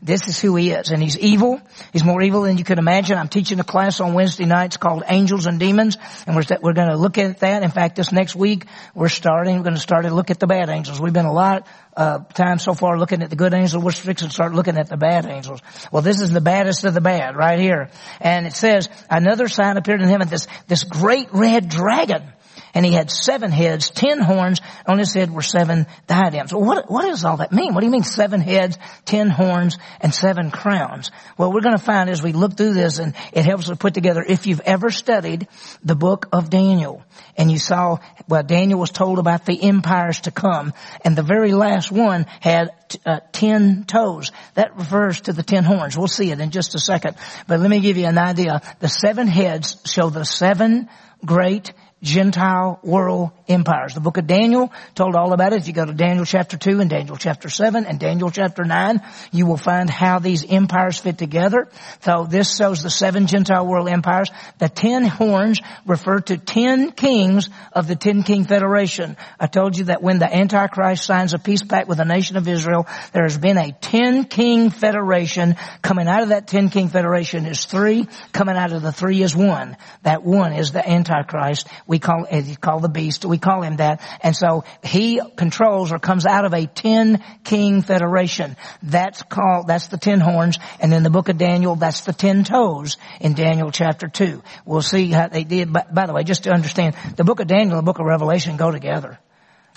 This 0.03 0.27
is 0.27 0.39
who 0.39 0.55
he 0.55 0.71
is. 0.71 0.89
And 0.89 1.01
he's 1.01 1.17
evil. 1.17 1.61
He's 1.93 2.03
more 2.03 2.21
evil 2.23 2.41
than 2.41 2.57
you 2.57 2.63
could 2.63 2.79
imagine. 2.79 3.17
I'm 3.19 3.27
teaching 3.27 3.59
a 3.59 3.63
class 3.63 3.99
on 3.99 4.15
Wednesday 4.15 4.45
nights 4.45 4.77
called 4.77 5.03
Angels 5.07 5.45
and 5.45 5.59
Demons. 5.59 5.97
And 6.25 6.35
we're, 6.35 6.43
we're 6.61 6.73
going 6.73 6.89
to 6.89 6.97
look 6.97 7.19
at 7.19 7.39
that. 7.39 7.61
In 7.61 7.69
fact, 7.69 7.97
this 7.97 8.11
next 8.11 8.35
week, 8.35 8.65
we're 8.95 9.09
starting, 9.09 9.57
we're 9.57 9.63
going 9.63 9.75
to 9.75 9.79
start 9.79 10.05
to 10.05 10.13
look 10.13 10.31
at 10.31 10.39
the 10.39 10.47
bad 10.47 10.69
angels. 10.69 10.99
We've 10.99 11.13
been 11.13 11.25
a 11.25 11.33
lot, 11.33 11.67
uh, 11.95 12.19
time 12.33 12.57
so 12.57 12.73
far 12.73 12.97
looking 12.97 13.21
at 13.21 13.29
the 13.29 13.35
good 13.35 13.53
angels. 13.53 13.83
We're 13.83 13.91
fixing 13.91 14.29
to 14.29 14.33
start 14.33 14.53
looking 14.53 14.77
at 14.77 14.89
the 14.89 14.97
bad 14.97 15.27
angels. 15.27 15.61
Well, 15.91 16.01
this 16.01 16.19
is 16.19 16.31
the 16.31 16.41
baddest 16.41 16.83
of 16.83 16.95
the 16.95 17.01
bad 17.01 17.35
right 17.35 17.59
here. 17.59 17.89
And 18.19 18.47
it 18.47 18.53
says, 18.53 18.89
another 19.07 19.47
sign 19.47 19.77
appeared 19.77 20.01
in 20.01 20.09
heaven, 20.09 20.27
this, 20.27 20.47
this 20.67 20.83
great 20.83 21.27
red 21.31 21.69
dragon 21.69 22.23
and 22.73 22.85
he 22.85 22.93
had 22.93 23.11
seven 23.11 23.51
heads, 23.51 23.89
ten 23.89 24.19
horns. 24.19 24.59
On 24.87 24.97
his 24.97 25.13
head 25.13 25.31
were 25.31 25.41
seven 25.41 25.87
diadems. 26.07 26.53
What, 26.53 26.89
what 26.89 27.03
does 27.03 27.25
all 27.25 27.37
that 27.37 27.51
mean? 27.51 27.73
What 27.73 27.81
do 27.81 27.85
you 27.85 27.91
mean 27.91 28.03
seven 28.03 28.41
heads, 28.41 28.77
ten 29.05 29.29
horns, 29.29 29.77
and 29.99 30.13
seven 30.13 30.51
crowns? 30.51 31.11
Well, 31.37 31.51
we're 31.51 31.61
going 31.61 31.77
to 31.77 31.83
find 31.83 32.09
as 32.09 32.23
we 32.23 32.33
look 32.33 32.57
through 32.57 32.73
this, 32.73 32.99
and 32.99 33.13
it 33.33 33.45
helps 33.45 33.69
us 33.69 33.77
put 33.77 33.93
together. 33.93 34.23
If 34.27 34.47
you've 34.47 34.61
ever 34.61 34.89
studied 34.89 35.47
the 35.83 35.95
book 35.95 36.27
of 36.31 36.49
Daniel, 36.49 37.03
and 37.37 37.51
you 37.51 37.57
saw, 37.57 37.97
well, 38.27 38.43
Daniel 38.43 38.79
was 38.79 38.91
told 38.91 39.19
about 39.19 39.45
the 39.45 39.61
empires 39.63 40.21
to 40.21 40.31
come, 40.31 40.73
and 41.03 41.15
the 41.15 41.23
very 41.23 41.53
last 41.53 41.91
one 41.91 42.25
had 42.39 42.71
uh, 43.05 43.19
ten 43.31 43.85
toes. 43.85 44.31
That 44.55 44.75
refers 44.77 45.21
to 45.21 45.33
the 45.33 45.43
ten 45.43 45.63
horns. 45.63 45.97
We'll 45.97 46.07
see 46.07 46.31
it 46.31 46.39
in 46.39 46.51
just 46.51 46.75
a 46.75 46.79
second. 46.79 47.15
But 47.47 47.59
let 47.59 47.69
me 47.69 47.79
give 47.79 47.97
you 47.97 48.05
an 48.05 48.17
idea. 48.17 48.61
The 48.79 48.89
seven 48.89 49.27
heads 49.27 49.81
show 49.85 50.09
the 50.09 50.25
seven 50.25 50.89
great 51.25 51.73
Gentile 52.01 52.79
world 52.83 53.31
empires. 53.47 53.93
The 53.93 53.99
book 53.99 54.17
of 54.17 54.25
Daniel 54.25 54.73
told 54.95 55.15
all 55.15 55.33
about 55.33 55.53
it. 55.53 55.61
If 55.61 55.67
you 55.67 55.73
go 55.73 55.85
to 55.85 55.93
Daniel 55.93 56.25
chapter 56.25 56.57
2 56.57 56.79
and 56.79 56.89
Daniel 56.89 57.15
chapter 57.15 57.47
7 57.47 57.85
and 57.85 57.99
Daniel 57.99 58.31
chapter 58.31 58.63
9, 58.63 59.01
you 59.31 59.45
will 59.45 59.57
find 59.57 59.89
how 59.89 60.17
these 60.19 60.43
empires 60.49 60.97
fit 60.99 61.19
together. 61.19 61.67
So 62.01 62.25
this 62.27 62.55
shows 62.55 62.81
the 62.81 62.89
seven 62.89 63.27
Gentile 63.27 63.67
world 63.67 63.87
empires. 63.87 64.29
The 64.57 64.69
ten 64.69 65.05
horns 65.05 65.61
refer 65.85 66.19
to 66.21 66.37
ten 66.37 66.91
kings 66.91 67.49
of 67.71 67.87
the 67.87 67.95
ten 67.95 68.23
king 68.23 68.45
federation. 68.45 69.15
I 69.39 69.47
told 69.47 69.77
you 69.77 69.85
that 69.85 70.01
when 70.01 70.17
the 70.17 70.33
Antichrist 70.33 71.05
signs 71.05 71.33
a 71.33 71.39
peace 71.39 71.61
pact 71.61 71.87
with 71.87 71.99
the 71.99 72.05
nation 72.05 72.37
of 72.37 72.47
Israel, 72.47 72.87
there 73.13 73.23
has 73.23 73.37
been 73.37 73.57
a 73.57 73.73
ten 73.73 74.25
king 74.25 74.69
federation. 74.71 75.55
Coming 75.81 76.07
out 76.07 76.23
of 76.23 76.29
that 76.29 76.47
ten 76.47 76.69
king 76.69 76.87
federation 76.87 77.45
is 77.45 77.65
three. 77.65 78.07
Coming 78.31 78.55
out 78.55 78.71
of 78.71 78.81
the 78.81 78.91
three 78.91 79.21
is 79.21 79.35
one. 79.35 79.77
That 80.03 80.23
one 80.23 80.53
is 80.53 80.71
the 80.71 80.87
Antichrist 80.87 81.67
we 81.91 81.99
call, 81.99 82.23
he's 82.23 82.55
called 82.55 82.83
the 82.83 82.89
beast. 82.89 83.25
We 83.25 83.37
call 83.37 83.63
him 83.63 83.75
that. 83.75 83.99
And 84.23 84.33
so 84.33 84.63
he 84.81 85.19
controls 85.35 85.91
or 85.91 85.99
comes 85.99 86.25
out 86.25 86.45
of 86.45 86.53
a 86.53 86.65
ten 86.65 87.21
king 87.43 87.81
federation. 87.81 88.55
That's 88.81 89.21
called, 89.23 89.67
that's 89.67 89.89
the 89.89 89.97
ten 89.97 90.21
horns. 90.21 90.57
And 90.79 90.93
in 90.93 91.03
the 91.03 91.09
book 91.09 91.27
of 91.27 91.37
Daniel, 91.37 91.75
that's 91.75 92.01
the 92.01 92.13
ten 92.13 92.45
toes 92.45 92.95
in 93.19 93.33
Daniel 93.33 93.71
chapter 93.71 94.07
two. 94.07 94.41
We'll 94.65 94.81
see 94.81 95.11
how 95.11 95.27
they 95.27 95.43
did. 95.43 95.73
But 95.73 95.93
by 95.93 96.05
the 96.05 96.13
way, 96.13 96.23
just 96.23 96.45
to 96.45 96.51
understand, 96.51 96.95
the 97.17 97.25
book 97.25 97.41
of 97.41 97.47
Daniel 97.47 97.77
and 97.77 97.85
the 97.85 97.91
book 97.91 97.99
of 97.99 98.05
Revelation 98.05 98.55
go 98.55 98.71
together. 98.71 99.19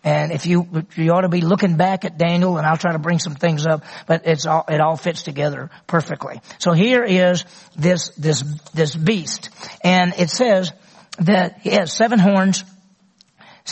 And 0.04 0.30
if 0.30 0.46
you, 0.46 0.68
you 0.96 1.10
ought 1.12 1.22
to 1.22 1.28
be 1.30 1.40
looking 1.40 1.76
back 1.76 2.04
at 2.04 2.16
Daniel 2.16 2.58
and 2.58 2.66
I'll 2.66 2.76
try 2.76 2.92
to 2.92 2.98
bring 2.98 3.18
some 3.18 3.34
things 3.34 3.66
up, 3.66 3.82
but 4.06 4.22
it's 4.26 4.46
all, 4.46 4.64
it 4.68 4.80
all 4.80 4.96
fits 4.96 5.22
together 5.24 5.70
perfectly. 5.88 6.42
So 6.58 6.72
here 6.72 7.02
is 7.02 7.44
this, 7.74 8.10
this, 8.10 8.42
this 8.74 8.94
beast. 8.94 9.48
And 9.82 10.14
it 10.18 10.30
says, 10.30 10.72
that 11.18 11.60
he 11.60 11.70
has 11.70 11.92
seven 11.92 12.18
horns, 12.18 12.64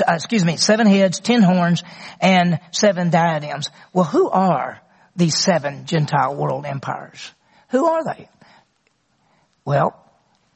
uh, 0.06 0.12
excuse 0.14 0.44
me, 0.44 0.56
seven 0.56 0.86
heads, 0.86 1.20
ten 1.20 1.42
horns, 1.42 1.82
and 2.20 2.60
seven 2.70 3.10
diadems. 3.10 3.70
Well, 3.92 4.04
who 4.04 4.30
are 4.30 4.80
these 5.16 5.36
seven 5.36 5.86
Gentile 5.86 6.34
world 6.34 6.64
empires? 6.66 7.32
Who 7.70 7.86
are 7.86 8.04
they? 8.04 8.28
Well, 9.64 9.98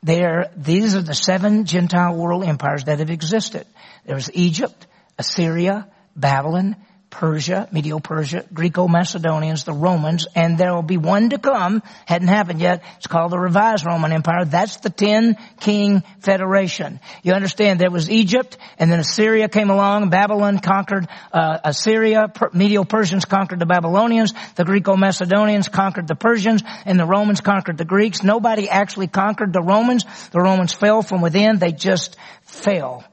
they're, 0.02 0.50
these 0.57 0.95
are 0.95 1.02
the 1.02 1.14
seven 1.14 1.64
Gentile 1.64 2.14
world 2.14 2.45
empires 2.45 2.85
that 2.85 3.00
have 3.00 3.11
existed. 3.11 3.66
There's 4.05 4.31
Egypt, 4.33 4.87
Assyria, 5.19 5.88
Babylon, 6.14 6.76
Persia, 7.16 7.66
Medo-Persia, 7.73 8.44
Greco-Macedonians, 8.52 9.64
the 9.64 9.73
Romans, 9.73 10.26
and 10.35 10.58
there 10.58 10.75
will 10.75 10.82
be 10.82 10.99
one 10.99 11.30
to 11.30 11.38
come, 11.38 11.82
hadn't 12.04 12.28
happened 12.28 12.61
yet, 12.61 12.82
it's 12.99 13.06
called 13.06 13.32
the 13.32 13.38
Revised 13.38 13.87
Roman 13.87 14.12
Empire. 14.12 14.44
That's 14.44 14.76
the 14.76 14.90
ten 14.90 15.38
king 15.58 16.02
federation. 16.20 17.00
You 17.23 17.32
understand 17.32 17.80
there 17.80 17.90
was 17.90 18.11
Egypt, 18.11 18.58
and 18.78 18.92
then 18.92 19.00
Assyria 19.00 19.49
came 19.49 19.70
along, 19.70 20.11
Babylon 20.11 20.58
conquered 20.58 21.08
uh, 21.32 21.56
Assyria, 21.64 22.28
per- 22.28 22.50
Medo-Persians 22.52 23.25
conquered 23.25 23.61
the 23.61 23.66
Babylonians, 23.66 24.35
the 24.56 24.64
Greco-Macedonians 24.64 25.68
conquered 25.70 26.08
the 26.08 26.16
Persians, 26.16 26.62
and 26.85 27.00
the 27.00 27.06
Romans 27.06 27.40
conquered 27.40 27.78
the 27.78 27.87
Greeks. 27.87 28.23
Nobody 28.23 28.68
actually 28.68 29.06
conquered 29.08 29.54
the 29.54 29.62
Romans. 29.62 30.04
The 30.32 30.42
Romans 30.42 30.75
fell 30.75 31.00
from 31.00 31.23
within, 31.23 31.58
they 31.58 31.73
just 31.73 32.18
fell. 32.42 33.04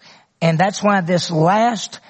And 0.41 0.59
that's 0.59 0.83
why 0.83 0.99
this 0.99 1.31
last 1.31 2.01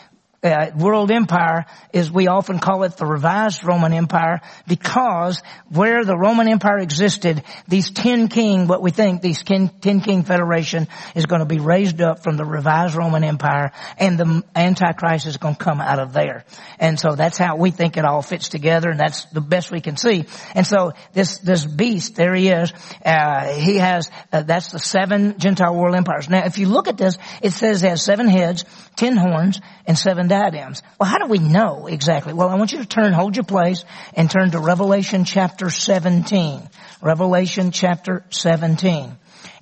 uh, 0.43 0.71
world 0.77 1.09
empire 1.09 1.65
is 1.93 2.12
we 2.12 2.27
often 2.27 2.59
call 2.59 2.83
it 2.83 2.97
the 2.97 3.05
revised 3.05 3.63
Roman 3.63 3.93
Empire 3.93 4.41
because 4.67 5.41
where 5.69 6.03
the 6.03 6.17
Roman 6.17 6.50
Empire 6.50 6.79
existed, 6.79 7.43
these 7.67 7.91
ten 7.91 8.27
king, 8.27 8.67
what 8.67 8.81
we 8.81 8.91
think, 8.91 9.21
these 9.21 9.41
ten, 9.41 9.69
king 9.79 10.23
federation 10.23 10.88
is 11.15 11.25
going 11.25 11.39
to 11.39 11.45
be 11.45 11.59
raised 11.59 12.01
up 12.01 12.23
from 12.23 12.35
the 12.35 12.43
revised 12.43 12.95
Roman 12.95 13.23
Empire 13.23 13.71
and 13.97 14.19
the 14.19 14.43
Antichrist 14.53 15.27
is 15.27 15.38
going 15.38 15.55
to 15.55 15.63
come 15.63 15.79
out 15.79 16.00
of 16.00 16.12
there. 16.12 16.43
And 16.77 17.00
so 17.00 17.15
that's 17.15 17.38
how 17.38 17.55
we 17.55 17.71
think 17.71 17.95
it 17.95 18.03
all 18.03 18.21
fits 18.21 18.50
together 18.50 18.89
and 18.89 19.00
that's 19.00 19.25
the 19.25 19.41
best 19.41 19.71
we 19.71 19.79
can 19.79 19.95
see. 19.95 20.25
And 20.55 20.67
so 20.67 20.91
this, 21.13 21.38
this 21.38 21.65
beast, 21.65 22.15
there 22.15 22.35
he 22.35 22.50
is, 22.50 22.73
uh, 23.05 23.53
he 23.53 23.77
has, 23.77 24.12
uh, 24.33 24.41
that's 24.41 24.71
the 24.71 24.79
seven 24.79 25.39
Gentile 25.39 25.73
world 25.73 25.95
empires. 25.95 26.29
Now 26.29 26.43
if 26.45 26.57
you 26.57 26.67
look 26.67 26.89
at 26.89 26.97
this, 26.97 27.17
it 27.41 27.51
says 27.51 27.81
he 27.81 27.88
has 27.88 28.03
seven 28.03 28.27
heads, 28.27 28.65
ten 28.97 29.15
horns, 29.15 29.62
and 29.85 29.97
seven 29.97 30.27
diadems. 30.33 30.81
Well, 30.99 31.09
how 31.09 31.19
do 31.19 31.27
we 31.27 31.37
know 31.37 31.85
exactly? 31.87 32.33
Well, 32.33 32.49
I 32.49 32.55
want 32.55 32.71
you 32.71 32.79
to 32.79 32.85
turn, 32.85 33.13
hold 33.13 33.35
your 33.35 33.43
place, 33.45 33.85
and 34.15 34.29
turn 34.29 34.51
to 34.51 34.59
Revelation 34.59 35.25
chapter 35.25 35.69
17. 35.69 36.69
Revelation 37.01 37.71
chapter 37.71 38.25
17. 38.31 39.15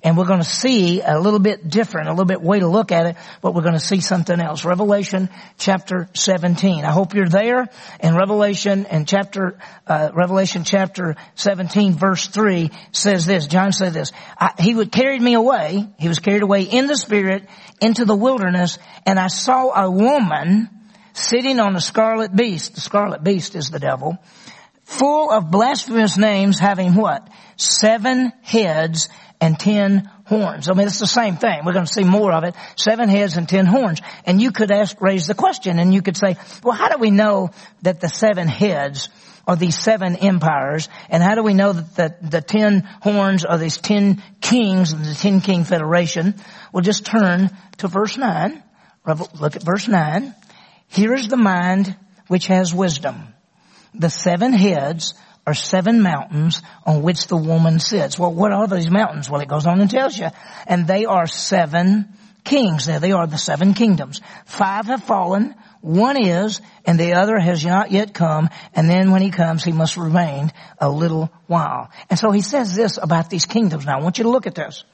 And 0.04 0.16
we're 0.16 0.26
going 0.26 0.40
to 0.40 0.44
see 0.44 1.00
a 1.00 1.18
little 1.20 1.38
bit 1.38 1.68
different, 1.68 2.08
a 2.08 2.10
little 2.10 2.24
bit 2.24 2.42
way 2.42 2.58
to 2.58 2.66
look 2.66 2.90
at 2.90 3.06
it, 3.06 3.16
but 3.40 3.54
we're 3.54 3.62
going 3.62 3.74
to 3.74 3.80
see 3.80 4.00
something 4.00 4.40
else. 4.40 4.64
Revelation 4.64 5.28
chapter 5.58 6.08
17. 6.14 6.84
I 6.84 6.90
hope 6.90 7.14
you're 7.14 7.28
there. 7.28 7.68
And 8.00 8.16
Revelation 8.16 8.86
and 8.86 9.06
chapter, 9.06 9.58
uh, 9.86 10.10
Revelation 10.12 10.64
chapter 10.64 11.14
17 11.36 11.94
verse 11.94 12.26
3 12.26 12.70
says 12.90 13.26
this. 13.26 13.46
John 13.46 13.72
said 13.72 13.92
this. 13.92 14.12
he 14.58 14.74
would 14.74 14.90
carried 14.90 15.22
me 15.22 15.34
away. 15.34 15.86
He 15.98 16.08
was 16.08 16.18
carried 16.18 16.42
away 16.42 16.62
in 16.62 16.86
the 16.88 16.96
spirit 16.96 17.46
into 17.80 18.04
the 18.04 18.16
wilderness 18.16 18.78
and 19.06 19.18
I 19.18 19.28
saw 19.28 19.70
a 19.70 19.90
woman 19.90 20.68
sitting 21.12 21.60
on 21.60 21.76
a 21.76 21.80
scarlet 21.80 22.34
beast. 22.34 22.74
The 22.74 22.80
scarlet 22.80 23.22
beast 23.22 23.54
is 23.54 23.70
the 23.70 23.78
devil 23.78 24.18
full 24.92 25.30
of 25.30 25.50
blasphemous 25.50 26.18
names 26.18 26.58
having 26.58 26.94
what? 26.94 27.28
Seven 27.56 28.32
heads 28.42 29.08
and 29.42 29.58
ten 29.58 30.08
horns. 30.24 30.70
I 30.70 30.74
mean, 30.74 30.86
it's 30.86 31.00
the 31.00 31.06
same 31.06 31.36
thing. 31.36 31.62
We're 31.66 31.72
going 31.72 31.84
to 31.84 31.92
see 31.92 32.04
more 32.04 32.32
of 32.32 32.44
it. 32.44 32.54
Seven 32.76 33.08
heads 33.08 33.36
and 33.36 33.48
ten 33.48 33.66
horns. 33.66 34.00
And 34.24 34.40
you 34.40 34.52
could 34.52 34.70
ask, 34.70 34.98
raise 35.00 35.26
the 35.26 35.34
question 35.34 35.80
and 35.80 35.92
you 35.92 36.00
could 36.00 36.16
say, 36.16 36.36
well, 36.62 36.76
how 36.76 36.88
do 36.88 36.98
we 36.98 37.10
know 37.10 37.50
that 37.82 38.00
the 38.00 38.08
seven 38.08 38.46
heads 38.46 39.08
are 39.44 39.56
these 39.56 39.76
seven 39.76 40.14
empires? 40.14 40.88
And 41.10 41.24
how 41.24 41.34
do 41.34 41.42
we 41.42 41.54
know 41.54 41.72
that 41.72 41.96
the, 41.96 42.28
the 42.28 42.40
ten 42.40 42.88
horns 43.02 43.44
are 43.44 43.58
these 43.58 43.78
ten 43.78 44.22
kings 44.40 44.92
of 44.92 45.04
the 45.04 45.14
ten 45.14 45.40
king 45.40 45.64
federation? 45.64 46.36
We'll 46.72 46.84
just 46.84 47.04
turn 47.04 47.50
to 47.78 47.88
verse 47.88 48.16
nine. 48.16 48.62
Look 49.04 49.56
at 49.56 49.64
verse 49.64 49.88
nine. 49.88 50.36
Here 50.86 51.12
is 51.14 51.26
the 51.26 51.36
mind 51.36 51.96
which 52.28 52.46
has 52.46 52.72
wisdom. 52.72 53.34
The 53.92 54.08
seven 54.08 54.52
heads 54.52 55.14
are 55.46 55.54
seven 55.54 56.02
mountains 56.02 56.62
on 56.86 57.02
which 57.02 57.26
the 57.26 57.36
woman 57.36 57.80
sits. 57.80 58.18
Well, 58.18 58.32
what 58.32 58.52
are 58.52 58.66
these 58.68 58.90
mountains? 58.90 59.28
Well, 59.28 59.40
it 59.40 59.48
goes 59.48 59.66
on 59.66 59.80
and 59.80 59.90
tells 59.90 60.16
you. 60.16 60.28
And 60.66 60.86
they 60.86 61.04
are 61.04 61.26
seven 61.26 62.08
kings. 62.44 62.86
There 62.86 63.00
they 63.00 63.12
are, 63.12 63.26
the 63.26 63.38
seven 63.38 63.74
kingdoms. 63.74 64.20
Five 64.46 64.86
have 64.86 65.02
fallen, 65.02 65.54
one 65.80 66.16
is, 66.16 66.60
and 66.84 66.98
the 66.98 67.14
other 67.14 67.38
has 67.38 67.64
not 67.64 67.90
yet 67.90 68.14
come, 68.14 68.50
and 68.72 68.88
then 68.88 69.10
when 69.10 69.22
he 69.22 69.30
comes, 69.30 69.64
he 69.64 69.72
must 69.72 69.96
remain 69.96 70.52
a 70.78 70.88
little 70.88 71.32
while. 71.46 71.90
And 72.08 72.18
so 72.18 72.30
he 72.30 72.40
says 72.40 72.76
this 72.76 72.98
about 72.98 73.30
these 73.30 73.46
kingdoms. 73.46 73.84
Now, 73.84 73.98
I 73.98 74.02
want 74.02 74.18
you 74.18 74.24
to 74.24 74.30
look 74.30 74.46
at 74.46 74.54
this. 74.54 74.84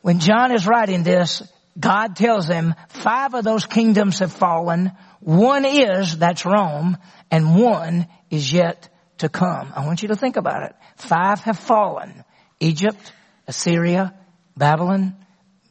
When 0.00 0.18
John 0.18 0.52
is 0.52 0.66
writing 0.66 1.04
this, 1.04 1.42
God 1.78 2.16
tells 2.16 2.46
him 2.46 2.74
five 2.88 3.34
of 3.34 3.44
those 3.44 3.66
kingdoms 3.66 4.18
have 4.18 4.32
fallen, 4.32 4.92
one 5.20 5.64
is, 5.64 6.18
that's 6.18 6.44
Rome, 6.44 6.98
and 7.30 7.56
one 7.56 8.06
is 8.30 8.52
yet 8.52 8.88
to 9.18 9.28
come. 9.28 9.72
I 9.74 9.86
want 9.86 10.02
you 10.02 10.08
to 10.08 10.16
think 10.16 10.36
about 10.36 10.62
it. 10.64 10.76
Five 10.96 11.40
have 11.40 11.58
fallen. 11.58 12.24
Egypt, 12.60 13.12
Assyria, 13.46 14.14
Babylon, 14.56 15.16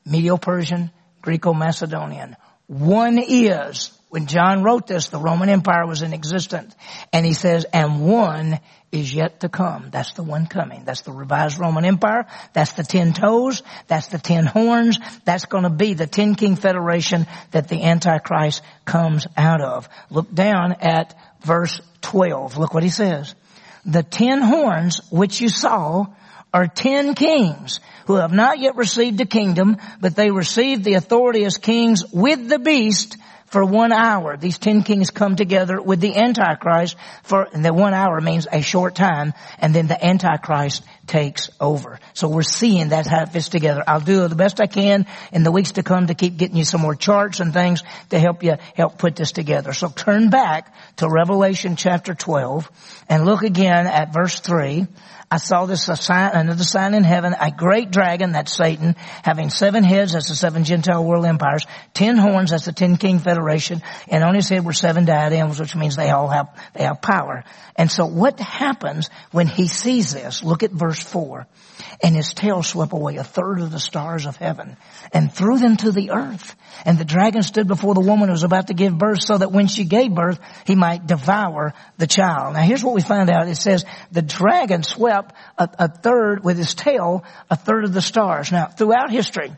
Medo-Persian, 0.05 0.91
Greco-Macedonian. 1.21 2.35
One 2.67 3.17
is, 3.19 3.91
When 4.13 4.27
John 4.27 4.61
wrote 4.61 4.85
this, 4.85 5.09
the 5.09 5.17
Roman 5.17 5.49
Empire 5.49 5.87
was 5.87 6.03
in 6.03 6.13
existence. 6.13 6.75
And 7.11 7.25
he 7.25 7.33
says, 7.33 7.65
and 7.73 8.05
one 8.05 8.59
is 8.93 9.13
yet 9.13 9.39
to 9.39 9.49
come. 9.49 9.89
That's 9.89 10.13
the 10.13 10.23
one 10.23 10.45
coming. 10.45 10.85
That's 10.85 11.01
the 11.01 11.11
revised 11.11 11.59
Roman 11.59 11.83
Empire. 11.83 12.27
That's 12.53 12.73
the 12.73 12.83
ten 12.83 13.11
toes. 13.11 13.63
That's 13.87 14.07
the 14.07 14.19
ten 14.19 14.45
horns. 14.45 14.99
That's 15.25 15.45
going 15.45 15.63
to 15.63 15.71
be 15.71 15.95
the 15.95 16.07
ten 16.07 16.35
king 16.35 16.55
federation 16.55 17.25
that 17.51 17.67
the 17.67 17.83
Antichrist 17.83 18.61
comes 18.85 19.25
out 19.35 19.61
of. 19.61 19.89
Look 20.11 20.33
down 20.33 20.73
at 20.73 21.15
verse 21.41 21.81
12. 22.01 22.57
Look 22.57 22.73
what 22.73 22.83
he 22.83 22.89
says. 22.89 23.33
The 23.83 24.03
ten 24.03 24.41
horns 24.41 25.01
which 25.11 25.41
you 25.41 25.49
saw 25.49 26.05
are 26.53 26.67
ten 26.67 27.15
kings 27.15 27.79
who 28.05 28.15
have 28.15 28.31
not 28.31 28.59
yet 28.59 28.75
received 28.75 29.19
a 29.21 29.25
kingdom, 29.25 29.77
but 29.99 30.15
they 30.15 30.29
received 30.29 30.83
the 30.83 30.93
authority 30.93 31.45
as 31.45 31.57
kings 31.57 32.03
with 32.13 32.47
the 32.47 32.59
beast 32.59 33.17
for 33.53 33.63
one 33.63 33.91
hour. 33.91 34.35
These 34.35 34.57
ten 34.57 34.81
kings 34.81 35.11
come 35.11 35.35
together 35.35 35.79
with 35.79 35.99
the 35.99 36.15
Antichrist 36.15 36.97
for, 37.21 37.47
and 37.53 37.63
the 37.63 37.71
one 37.71 37.93
hour 37.93 38.19
means 38.19 38.47
a 38.51 38.61
short 38.61 38.95
time, 38.95 39.33
and 39.59 39.75
then 39.75 39.85
the 39.85 40.03
Antichrist 40.03 40.81
takes 41.07 41.49
over. 41.59 41.99
So 42.13 42.29
we're 42.29 42.43
seeing 42.43 42.89
that 42.89 43.05
how 43.05 43.23
it 43.23 43.29
fits 43.29 43.49
together. 43.49 43.83
I'll 43.85 43.99
do 43.99 44.27
the 44.27 44.35
best 44.35 44.61
I 44.61 44.67
can 44.67 45.05
in 45.31 45.43
the 45.43 45.51
weeks 45.51 45.73
to 45.73 45.83
come 45.83 46.07
to 46.07 46.13
keep 46.13 46.37
getting 46.37 46.55
you 46.55 46.65
some 46.65 46.81
more 46.81 46.95
charts 46.95 47.39
and 47.39 47.53
things 47.53 47.83
to 48.09 48.19
help 48.19 48.43
you 48.43 48.55
help 48.75 48.97
put 48.97 49.15
this 49.15 49.31
together. 49.31 49.73
So 49.73 49.89
turn 49.89 50.29
back 50.29 50.73
to 50.97 51.09
Revelation 51.09 51.75
chapter 51.75 52.13
12 52.13 52.71
and 53.09 53.25
look 53.25 53.43
again 53.43 53.87
at 53.87 54.13
verse 54.13 54.39
3. 54.39 54.87
I 55.33 55.37
saw 55.37 55.65
this 55.65 55.85
sign, 55.85 56.31
another 56.35 56.63
sign 56.63 56.93
in 56.93 57.03
heaven, 57.03 57.33
a 57.33 57.49
great 57.49 57.89
dragon, 57.89 58.33
that's 58.33 58.55
Satan, 58.55 58.95
having 59.23 59.49
seven 59.49 59.83
heads, 59.83 60.13
that's 60.13 60.29
the 60.29 60.35
seven 60.35 60.63
Gentile 60.63 61.03
world 61.03 61.25
empires, 61.25 61.65
ten 61.95 62.17
horns, 62.17 62.51
that's 62.51 62.65
the 62.65 62.71
ten 62.71 62.97
king 62.97 63.17
federation, 63.17 63.81
and 64.07 64.23
on 64.23 64.35
his 64.35 64.47
head 64.47 64.63
were 64.63 64.73
seven 64.73 65.05
diadems, 65.05 65.59
which 65.59 65.75
means 65.75 65.95
they 65.95 66.11
all 66.11 66.27
have, 66.27 66.55
they 66.75 66.83
have 66.83 67.01
power. 67.01 67.43
And 67.75 67.91
so 67.91 68.05
what 68.05 68.39
happens 68.39 69.09
when 69.31 69.47
he 69.47 69.67
sees 69.67 70.13
this? 70.13 70.43
Look 70.43 70.61
at 70.61 70.69
verse 70.69 70.92
four. 71.01 71.47
And 72.01 72.15
his 72.15 72.33
tail 72.33 72.63
swept 72.63 72.93
away 72.93 73.17
a 73.17 73.23
third 73.23 73.61
of 73.61 73.71
the 73.71 73.79
stars 73.79 74.25
of 74.25 74.35
heaven 74.35 74.77
and 75.11 75.31
threw 75.31 75.57
them 75.57 75.77
to 75.77 75.91
the 75.91 76.11
earth. 76.11 76.55
And 76.85 76.97
the 76.97 77.05
dragon 77.05 77.43
stood 77.43 77.67
before 77.67 77.93
the 77.93 78.01
woman 78.01 78.27
who 78.29 78.33
was 78.33 78.43
about 78.43 78.67
to 78.67 78.73
give 78.73 78.97
birth 78.97 79.21
so 79.21 79.37
that 79.37 79.51
when 79.51 79.67
she 79.67 79.85
gave 79.85 80.13
birth, 80.13 80.39
he 80.65 80.75
might 80.75 81.07
devour 81.07 81.73
the 81.97 82.07
child. 82.07 82.53
Now 82.53 82.61
here's 82.61 82.83
what 82.83 82.95
we 82.95 83.01
find 83.01 83.29
out. 83.29 83.47
It 83.47 83.55
says 83.55 83.85
the 84.11 84.21
dragon 84.21 84.83
swept 84.83 85.35
a, 85.57 85.69
a 85.79 85.87
third 85.87 86.43
with 86.43 86.57
his 86.57 86.73
tail, 86.75 87.23
a 87.49 87.55
third 87.55 87.83
of 87.83 87.93
the 87.93 88.01
stars. 88.01 88.51
Now 88.51 88.67
throughout 88.67 89.11
history, 89.11 89.53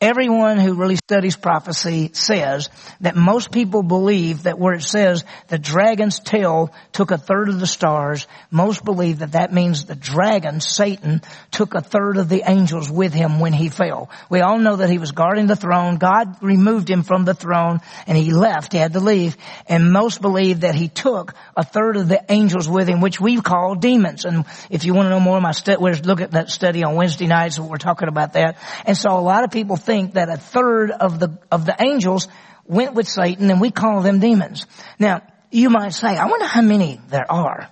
Everyone 0.00 0.58
who 0.58 0.74
really 0.74 0.94
studies 0.94 1.34
prophecy 1.34 2.10
says 2.12 2.70
that 3.00 3.16
most 3.16 3.50
people 3.50 3.82
believe 3.82 4.44
that 4.44 4.56
where 4.56 4.74
it 4.74 4.82
says 4.82 5.24
the 5.48 5.58
dragon's 5.58 6.20
tail 6.20 6.72
took 6.92 7.10
a 7.10 7.18
third 7.18 7.48
of 7.48 7.58
the 7.58 7.66
stars, 7.66 8.28
most 8.48 8.84
believe 8.84 9.18
that 9.18 9.32
that 9.32 9.52
means 9.52 9.86
the 9.86 9.96
dragon, 9.96 10.60
Satan, 10.60 11.20
took 11.50 11.74
a 11.74 11.80
third 11.80 12.16
of 12.16 12.28
the 12.28 12.48
angels 12.48 12.88
with 12.88 13.12
him 13.12 13.40
when 13.40 13.52
he 13.52 13.70
fell. 13.70 14.08
We 14.30 14.40
all 14.40 14.60
know 14.60 14.76
that 14.76 14.88
he 14.88 14.98
was 14.98 15.10
guarding 15.10 15.48
the 15.48 15.56
throne. 15.56 15.96
God 15.96 16.44
removed 16.44 16.88
him 16.88 17.02
from 17.02 17.24
the 17.24 17.34
throne 17.34 17.80
and 18.06 18.16
he 18.16 18.30
left. 18.32 18.72
He 18.72 18.78
had 18.78 18.92
to 18.92 19.00
leave. 19.00 19.36
And 19.66 19.92
most 19.92 20.22
believe 20.22 20.60
that 20.60 20.76
he 20.76 20.86
took 20.86 21.34
a 21.56 21.64
third 21.64 21.96
of 21.96 22.08
the 22.08 22.24
angels 22.28 22.68
with 22.68 22.86
him, 22.86 23.00
which 23.00 23.20
we 23.20 23.40
call 23.40 23.74
demons. 23.74 24.24
And 24.24 24.44
if 24.70 24.84
you 24.84 24.94
want 24.94 25.06
to 25.06 25.10
know 25.10 25.18
more, 25.18 25.40
my 25.40 25.50
stu- 25.50 25.78
we'll 25.80 25.94
look 26.04 26.20
at 26.20 26.30
that 26.30 26.50
study 26.50 26.84
on 26.84 26.94
Wednesday 26.94 27.26
nights. 27.26 27.58
We're 27.58 27.78
talking 27.78 28.06
about 28.06 28.34
that. 28.34 28.58
And 28.86 28.96
so 28.96 29.10
a 29.10 29.18
lot 29.18 29.42
of 29.42 29.50
people 29.50 29.76
think 29.88 30.14
that 30.14 30.28
a 30.28 30.36
third 30.36 30.90
of 30.90 31.18
the, 31.18 31.38
of 31.50 31.64
the 31.64 31.74
angels 31.80 32.28
went 32.66 32.92
with 32.92 33.08
Satan 33.08 33.50
and 33.50 33.58
we 33.58 33.70
call 33.70 34.02
them 34.02 34.20
demons. 34.20 34.66
Now, 34.98 35.22
you 35.50 35.70
might 35.70 35.94
say, 35.94 36.08
I 36.08 36.26
wonder 36.26 36.44
how 36.44 36.60
many 36.60 37.00
there 37.08 37.24
are. 37.32 37.70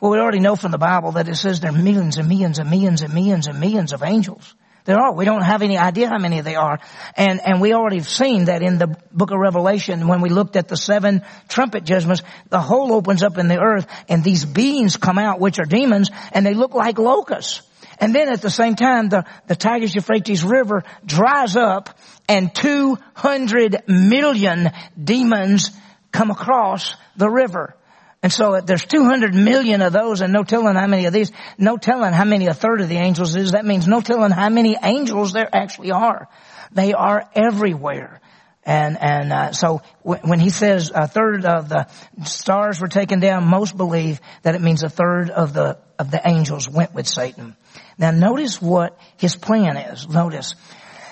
Well, 0.00 0.10
we 0.10 0.18
already 0.18 0.40
know 0.40 0.56
from 0.56 0.72
the 0.72 0.78
Bible 0.78 1.12
that 1.12 1.28
it 1.28 1.36
says 1.36 1.60
there 1.60 1.70
are 1.70 1.78
millions 1.90 2.18
and 2.18 2.28
millions 2.28 2.58
and 2.58 2.68
millions 2.68 3.02
and 3.02 3.14
millions 3.14 3.46
and 3.46 3.60
millions 3.60 3.92
of 3.92 4.02
angels. 4.02 4.56
There 4.84 4.98
are. 4.98 5.14
We 5.14 5.24
don't 5.24 5.44
have 5.44 5.62
any 5.62 5.78
idea 5.78 6.08
how 6.08 6.18
many 6.18 6.40
they 6.40 6.56
are. 6.56 6.80
And, 7.16 7.40
and 7.46 7.60
we 7.60 7.72
already 7.72 7.98
have 7.98 8.08
seen 8.08 8.46
that 8.46 8.62
in 8.62 8.78
the 8.78 8.96
book 9.12 9.30
of 9.30 9.38
Revelation 9.38 10.08
when 10.08 10.20
we 10.20 10.30
looked 10.30 10.56
at 10.56 10.66
the 10.66 10.76
seven 10.76 11.22
trumpet 11.46 11.84
judgments, 11.84 12.24
the 12.48 12.58
hole 12.58 12.92
opens 12.92 13.22
up 13.22 13.38
in 13.38 13.46
the 13.46 13.60
earth 13.60 13.86
and 14.08 14.24
these 14.24 14.44
beings 14.44 14.96
come 14.96 15.18
out, 15.18 15.38
which 15.38 15.60
are 15.60 15.64
demons, 15.64 16.10
and 16.32 16.44
they 16.44 16.54
look 16.54 16.74
like 16.74 16.98
locusts. 16.98 17.62
And 17.98 18.14
then 18.14 18.28
at 18.28 18.42
the 18.42 18.50
same 18.50 18.76
time, 18.76 19.08
the, 19.08 19.24
the 19.46 19.56
Tigris 19.56 19.94
Euphrates 19.94 20.44
River 20.44 20.84
dries 21.04 21.56
up 21.56 21.98
and 22.28 22.54
200 22.54 23.84
million 23.88 24.70
demons 25.02 25.70
come 26.10 26.30
across 26.30 26.94
the 27.16 27.28
river. 27.28 27.76
And 28.22 28.32
so 28.32 28.60
there's 28.60 28.84
200 28.84 29.34
million 29.34 29.82
of 29.82 29.92
those 29.92 30.20
and 30.20 30.32
no 30.32 30.44
telling 30.44 30.76
how 30.76 30.86
many 30.86 31.06
of 31.06 31.12
these, 31.12 31.32
no 31.58 31.76
telling 31.76 32.12
how 32.12 32.24
many 32.24 32.46
a 32.46 32.54
third 32.54 32.80
of 32.80 32.88
the 32.88 32.98
angels 32.98 33.34
is. 33.34 33.52
That 33.52 33.64
means 33.64 33.88
no 33.88 34.00
telling 34.00 34.30
how 34.30 34.48
many 34.48 34.76
angels 34.80 35.32
there 35.32 35.48
actually 35.52 35.90
are. 35.90 36.28
They 36.70 36.92
are 36.92 37.28
everywhere. 37.34 38.20
And, 38.64 38.96
and, 39.00 39.32
uh, 39.32 39.52
so 39.52 39.82
when 40.02 40.38
he 40.38 40.50
says 40.50 40.92
a 40.94 41.08
third 41.08 41.44
of 41.44 41.68
the 41.68 41.88
stars 42.24 42.80
were 42.80 42.86
taken 42.86 43.18
down, 43.18 43.48
most 43.48 43.76
believe 43.76 44.20
that 44.42 44.54
it 44.54 44.60
means 44.60 44.84
a 44.84 44.88
third 44.88 45.30
of 45.30 45.52
the, 45.52 45.78
of 45.98 46.12
the 46.12 46.20
angels 46.24 46.68
went 46.68 46.94
with 46.94 47.08
Satan. 47.08 47.56
Now 47.98 48.10
notice 48.10 48.60
what 48.60 48.98
his 49.16 49.36
plan 49.36 49.76
is. 49.76 50.08
Notice. 50.08 50.54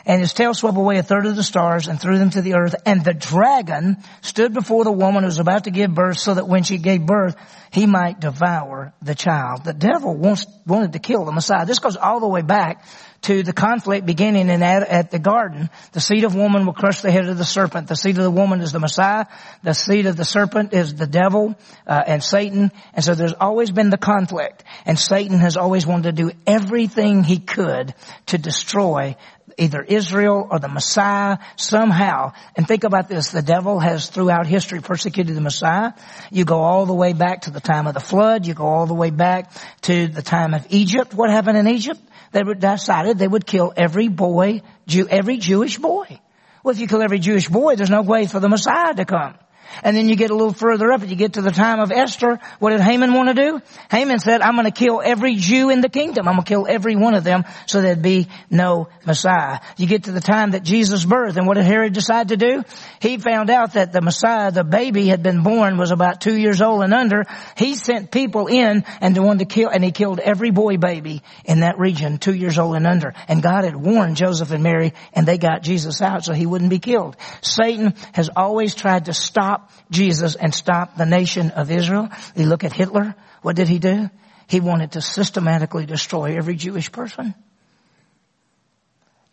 And 0.07 0.21
his 0.21 0.33
tail 0.33 0.55
swept 0.55 0.77
away 0.77 0.97
a 0.97 1.03
third 1.03 1.27
of 1.27 1.37
the 1.37 1.43
stars 1.43 1.87
and 1.87 2.01
threw 2.01 2.19
them 2.19 2.31
to 2.31 2.43
the 2.43 2.55
earth. 2.55 2.75
And 2.87 3.05
the 3.05 3.15
dragon 3.15 3.99
stood 4.23 4.55
before 4.55 4.85
the 4.85 4.93
woman 4.93 5.23
who 5.23 5.27
was 5.27 5.39
about 5.39 5.65
to 5.65 5.71
give 5.71 5.95
birth 5.95 6.19
so 6.19 6.35
that 6.35 6.49
when 6.49 6.63
she 6.63 6.79
gave 6.79 7.05
birth, 7.05 7.37
he 7.71 7.87
might 7.87 8.19
devour 8.19 8.95
the 9.03 9.15
child. 9.15 9.65
The 9.65 9.75
devil 9.75 10.17
wants, 10.17 10.47
wanted 10.67 10.95
to 10.95 10.99
kill 10.99 11.25
the 11.25 11.33
Messiah. 11.33 11.67
This 11.67 11.79
goes 11.79 11.97
all 11.97 12.21
the 12.21 12.29
way 12.29 12.43
back 12.43 12.85
to 13.23 13.43
the 13.43 13.53
conflict 13.53 14.07
beginning 14.07 14.49
in 14.49 14.63
at, 14.63 14.83
at, 14.89 15.11
the 15.11 15.19
garden. 15.19 15.69
The 15.93 16.01
seed 16.01 16.25
of 16.25 16.35
woman 16.35 16.65
will 16.65 16.73
crush 16.73 17.03
the 17.03 17.11
head 17.11 17.29
of 17.29 17.37
the 17.37 17.45
serpent. 17.45 17.89
The 17.89 17.97
seed 17.97 18.17
of 18.17 18.25
the 18.25 18.31
woman 18.31 18.61
is 18.61 18.73
the 18.73 18.81
Messiah. 18.81 19.27
The 19.63 19.75
seed 19.75 20.07
of 20.07 20.17
the 20.17 20.25
serpent 20.25 20.73
is 20.73 20.95
the 20.95 21.07
devil 21.07 21.55
uh, 21.87 22.03
and 22.07 22.23
Satan. 22.23 22.73
And 22.95 23.05
so 23.05 23.15
there's 23.15 23.35
always 23.35 23.71
been 23.71 23.91
the 23.91 23.99
conflict. 23.99 24.65
And 24.87 24.99
Satan 24.99 25.39
has 25.39 25.57
always 25.57 25.87
wanted 25.87 26.17
to 26.17 26.23
do 26.23 26.31
everything 26.47 27.23
he 27.23 27.39
could 27.39 27.95
to 28.27 28.39
destroy 28.39 29.17
either 29.61 29.83
Israel 29.83 30.49
or 30.51 30.59
the 30.59 30.69
Messiah 30.69 31.39
somehow. 31.57 32.33
And 32.57 32.67
think 32.67 32.85
about 32.85 33.09
this. 33.09 33.31
The 33.31 33.43
devil 33.43 33.79
has 33.79 34.09
throughout 34.09 34.47
history 34.47 34.81
persecuted 34.81 35.37
the 35.37 35.41
Messiah. 35.41 35.93
You 36.31 36.45
go 36.45 36.61
all 36.61 36.87
the 36.87 36.95
way 36.95 37.13
back 37.13 37.43
to 37.43 37.51
the 37.51 37.61
time 37.61 37.87
of 37.87 37.95
the 37.95 38.01
flood. 38.01 38.47
You 38.47 38.55
go 38.55 38.65
all 38.65 38.87
the 38.87 38.95
way 38.95 39.11
back 39.11 39.53
to 39.83 40.09
the 40.09 40.23
time 40.23 40.55
of 40.55 40.67
Egypt. 40.71 41.15
What 41.15 41.31
happened 41.31 41.59
in 41.59 41.69
Egypt? 41.69 42.01
They 42.33 42.43
decided 42.43 43.19
they 43.19 43.29
would 43.29 43.47
kill 43.47 43.73
every 43.77 44.09
boy, 44.09 44.63
Jew, 44.87 45.07
every 45.09 45.37
Jewish 45.37 45.79
boy. 45.79 46.21
Well, 46.63 46.73
if 46.73 46.81
you 46.81 46.87
kill 46.87 47.03
every 47.03 47.19
Jewish 47.19 47.49
boy, 47.49 47.77
there's 47.77 47.91
no 47.91 48.03
way 48.03 48.27
for 48.27 48.41
the 48.41 48.49
Messiah 48.49 48.95
to 48.95 49.05
come. 49.05 49.35
And 49.83 49.97
then 49.97 50.09
you 50.09 50.17
get 50.17 50.31
a 50.31 50.35
little 50.35 50.53
further 50.53 50.93
up 50.93 51.03
and 51.03 51.11
you 51.11 51.17
get 51.17 51.35
to 51.35 51.43
the 51.43 51.51
time 51.51 51.81
of 51.81 51.91
Esther. 51.93 52.39
What 52.59 52.71
did 52.71 52.81
Haman 52.81 53.13
want 53.13 53.29
to 53.29 53.35
do? 53.35 53.63
Haman 53.91 54.19
said, 54.19 54.41
I'm 54.43 54.55
going 54.55 54.67
to 54.67 54.71
kill 54.71 55.01
every 55.05 55.37
Jew 55.37 55.71
in 55.71 55.81
the 55.81 55.89
kingdom. 55.89 56.29
I'm 56.29 56.35
going 56.35 56.45
to 56.45 56.49
kill 56.49 56.67
every 56.69 56.97
one 56.97 57.15
of 57.15 57.25
them 57.25 57.45
so 57.67 57.81
there'd 57.81 58.03
be 58.03 58.29
no 58.51 58.89
Messiah. 59.07 59.61
You 59.77 59.87
get 59.87 60.05
to 60.05 60.13
the 60.13 60.21
time 60.21 60.53
that 60.53 60.63
Jesus 60.63 61.05
birthed 61.05 61.37
and 61.37 61.47
what 61.47 61.55
did 61.55 61.65
Herod 61.65 61.93
decide 61.93 62.29
to 62.29 62.37
do? 62.37 62.63
He 63.01 63.19
found 63.19 63.51
out 63.51 63.75
that 63.75 63.93
the 63.93 64.01
Messiah, 64.01 64.51
the 64.51 64.65
baby 64.65 65.07
had 65.07 65.23
been 65.23 65.43
born 65.43 65.77
was 65.77 65.91
about 65.91 66.21
two 66.21 66.37
years 66.37 66.61
old 66.61 66.83
and 66.83 66.95
under. 66.95 67.25
He 67.57 67.75
sent 67.75 68.11
people 68.11 68.47
in 68.47 68.85
and 69.01 69.15
the 69.15 69.23
one 69.23 69.39
to 69.39 69.45
kill, 69.45 69.69
and 69.69 69.83
he 69.83 69.93
killed 69.93 70.21
every 70.21 70.51
boy 70.51 70.77
baby 70.77 71.23
in 71.45 71.61
that 71.61 71.79
region, 71.79 72.19
two 72.19 72.35
years 72.35 72.59
old 72.59 72.77
and 72.77 72.87
under. 72.87 73.15
And 73.29 73.43
God 73.43 73.65
had 73.65 73.77
warned 73.77 74.17
Joseph 74.17 74.51
and 74.51 74.63
Mary 74.63 74.93
and 75.13 75.27
they 75.27 75.39
got 75.39 75.63
Jesus 75.63 76.03
out 76.03 76.25
so 76.25 76.33
he 76.33 76.47
wouldn't 76.47 76.71
be 76.71 76.79
killed. 76.79 77.17
Satan 77.41 77.95
has 78.13 78.31
always 78.35 78.75
tried 78.75 79.07
to 79.07 79.15
stop 79.15 79.60
stop 79.61 79.91
Jesus 79.91 80.37
and 80.37 80.55
stop 80.55 80.97
the 80.97 81.07
nation 81.07 81.51
of 81.51 81.71
Israel. 81.71 82.09
You 82.37 82.47
look 82.47 82.65
at 82.65 82.73
Hitler. 82.73 83.15
What 83.43 83.57
did 83.57 83.69
he 83.69 83.79
do? 83.79 84.11
He 84.47 84.61
wanted 84.61 84.93
to 84.93 85.01
systematically 85.01 85.87
destroy 85.87 86.37
every 86.37 86.57
Jewish 86.57 86.91
person. 86.91 87.35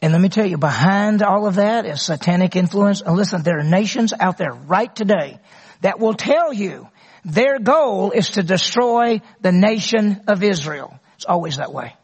And 0.01 0.13
let 0.13 0.21
me 0.21 0.29
tell 0.29 0.45
you, 0.45 0.57
behind 0.57 1.23
all 1.23 1.47
of 1.47 1.55
that 1.55 1.85
is 1.85 2.01
satanic 2.01 2.55
influence. 2.55 3.01
And 3.01 3.15
listen, 3.15 3.41
there 3.41 3.59
are 3.59 3.63
nations 3.63 4.13
out 4.19 4.37
there 4.37 4.53
right 4.53 4.95
today 4.95 5.39
that 5.81 5.99
will 5.99 6.13
tell 6.13 6.53
you 6.53 6.87
their 7.25 7.59
goal 7.59 8.11
is 8.11 8.31
to 8.31 8.43
destroy 8.43 9.21
the 9.41 9.51
nation 9.51 10.21
of 10.27 10.43
Israel. 10.43 10.99
It's 11.15 11.25
always 11.25 11.57
that 11.57 11.73
way. 11.73 11.95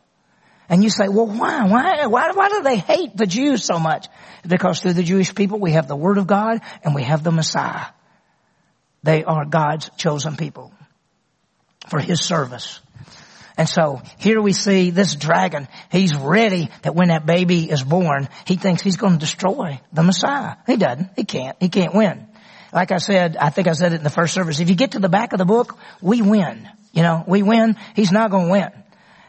And 0.69 0.83
you 0.83 0.89
say, 0.89 1.07
well, 1.07 1.27
why? 1.27 1.67
Why, 1.67 2.07
why, 2.07 2.31
why 2.31 2.49
do 2.49 2.63
they 2.63 2.77
hate 2.77 3.15
the 3.15 3.27
Jews 3.27 3.63
so 3.63 3.77
much? 3.77 4.07
Because 4.47 4.79
through 4.79 4.93
the 4.93 5.03
Jewish 5.03 5.35
people, 5.35 5.59
we 5.59 5.73
have 5.73 5.87
the 5.87 5.95
Word 5.95 6.17
of 6.17 6.25
God 6.25 6.61
and 6.83 6.95
we 6.95 7.03
have 7.03 7.23
the 7.23 7.31
Messiah. 7.31 7.85
They 9.03 9.23
are 9.23 9.45
God's 9.45 9.89
chosen 9.97 10.35
people 10.35 10.71
for 11.87 11.99
His 11.99 12.21
service. 12.21 12.79
And 13.57 13.69
so 13.69 14.01
here 14.17 14.41
we 14.41 14.53
see 14.53 14.89
this 14.89 15.13
dragon. 15.15 15.67
He's 15.91 16.15
ready 16.15 16.69
that 16.81 16.95
when 16.95 17.09
that 17.09 17.25
baby 17.25 17.69
is 17.69 17.83
born, 17.83 18.27
he 18.45 18.55
thinks 18.55 18.81
he's 18.81 18.97
going 18.97 19.13
to 19.13 19.19
destroy 19.19 19.79
the 19.91 20.01
Messiah. 20.01 20.55
He 20.65 20.75
doesn't. 20.75 21.11
He 21.15 21.23
can't. 21.23 21.55
He 21.59 21.69
can't 21.69 21.93
win. 21.93 22.27
like 22.73 22.91
I 22.91 22.97
said, 22.97 23.37
I 23.37 23.51
think 23.51 23.67
I 23.67 23.73
said 23.73 23.93
it 23.93 23.97
in 23.97 24.03
the 24.03 24.09
first 24.09 24.33
service, 24.33 24.59
if 24.59 24.69
you 24.69 24.75
get 24.75 24.91
to 24.91 24.99
the 24.99 25.09
back 25.09 25.33
of 25.33 25.37
the 25.37 25.45
book, 25.45 25.77
we 26.01 26.21
win. 26.23 26.67
You 26.93 27.03
know, 27.03 27.23
we 27.27 27.43
win. 27.43 27.75
He's 27.95 28.11
not 28.11 28.31
going 28.31 28.47
to 28.47 28.51
win. 28.51 28.71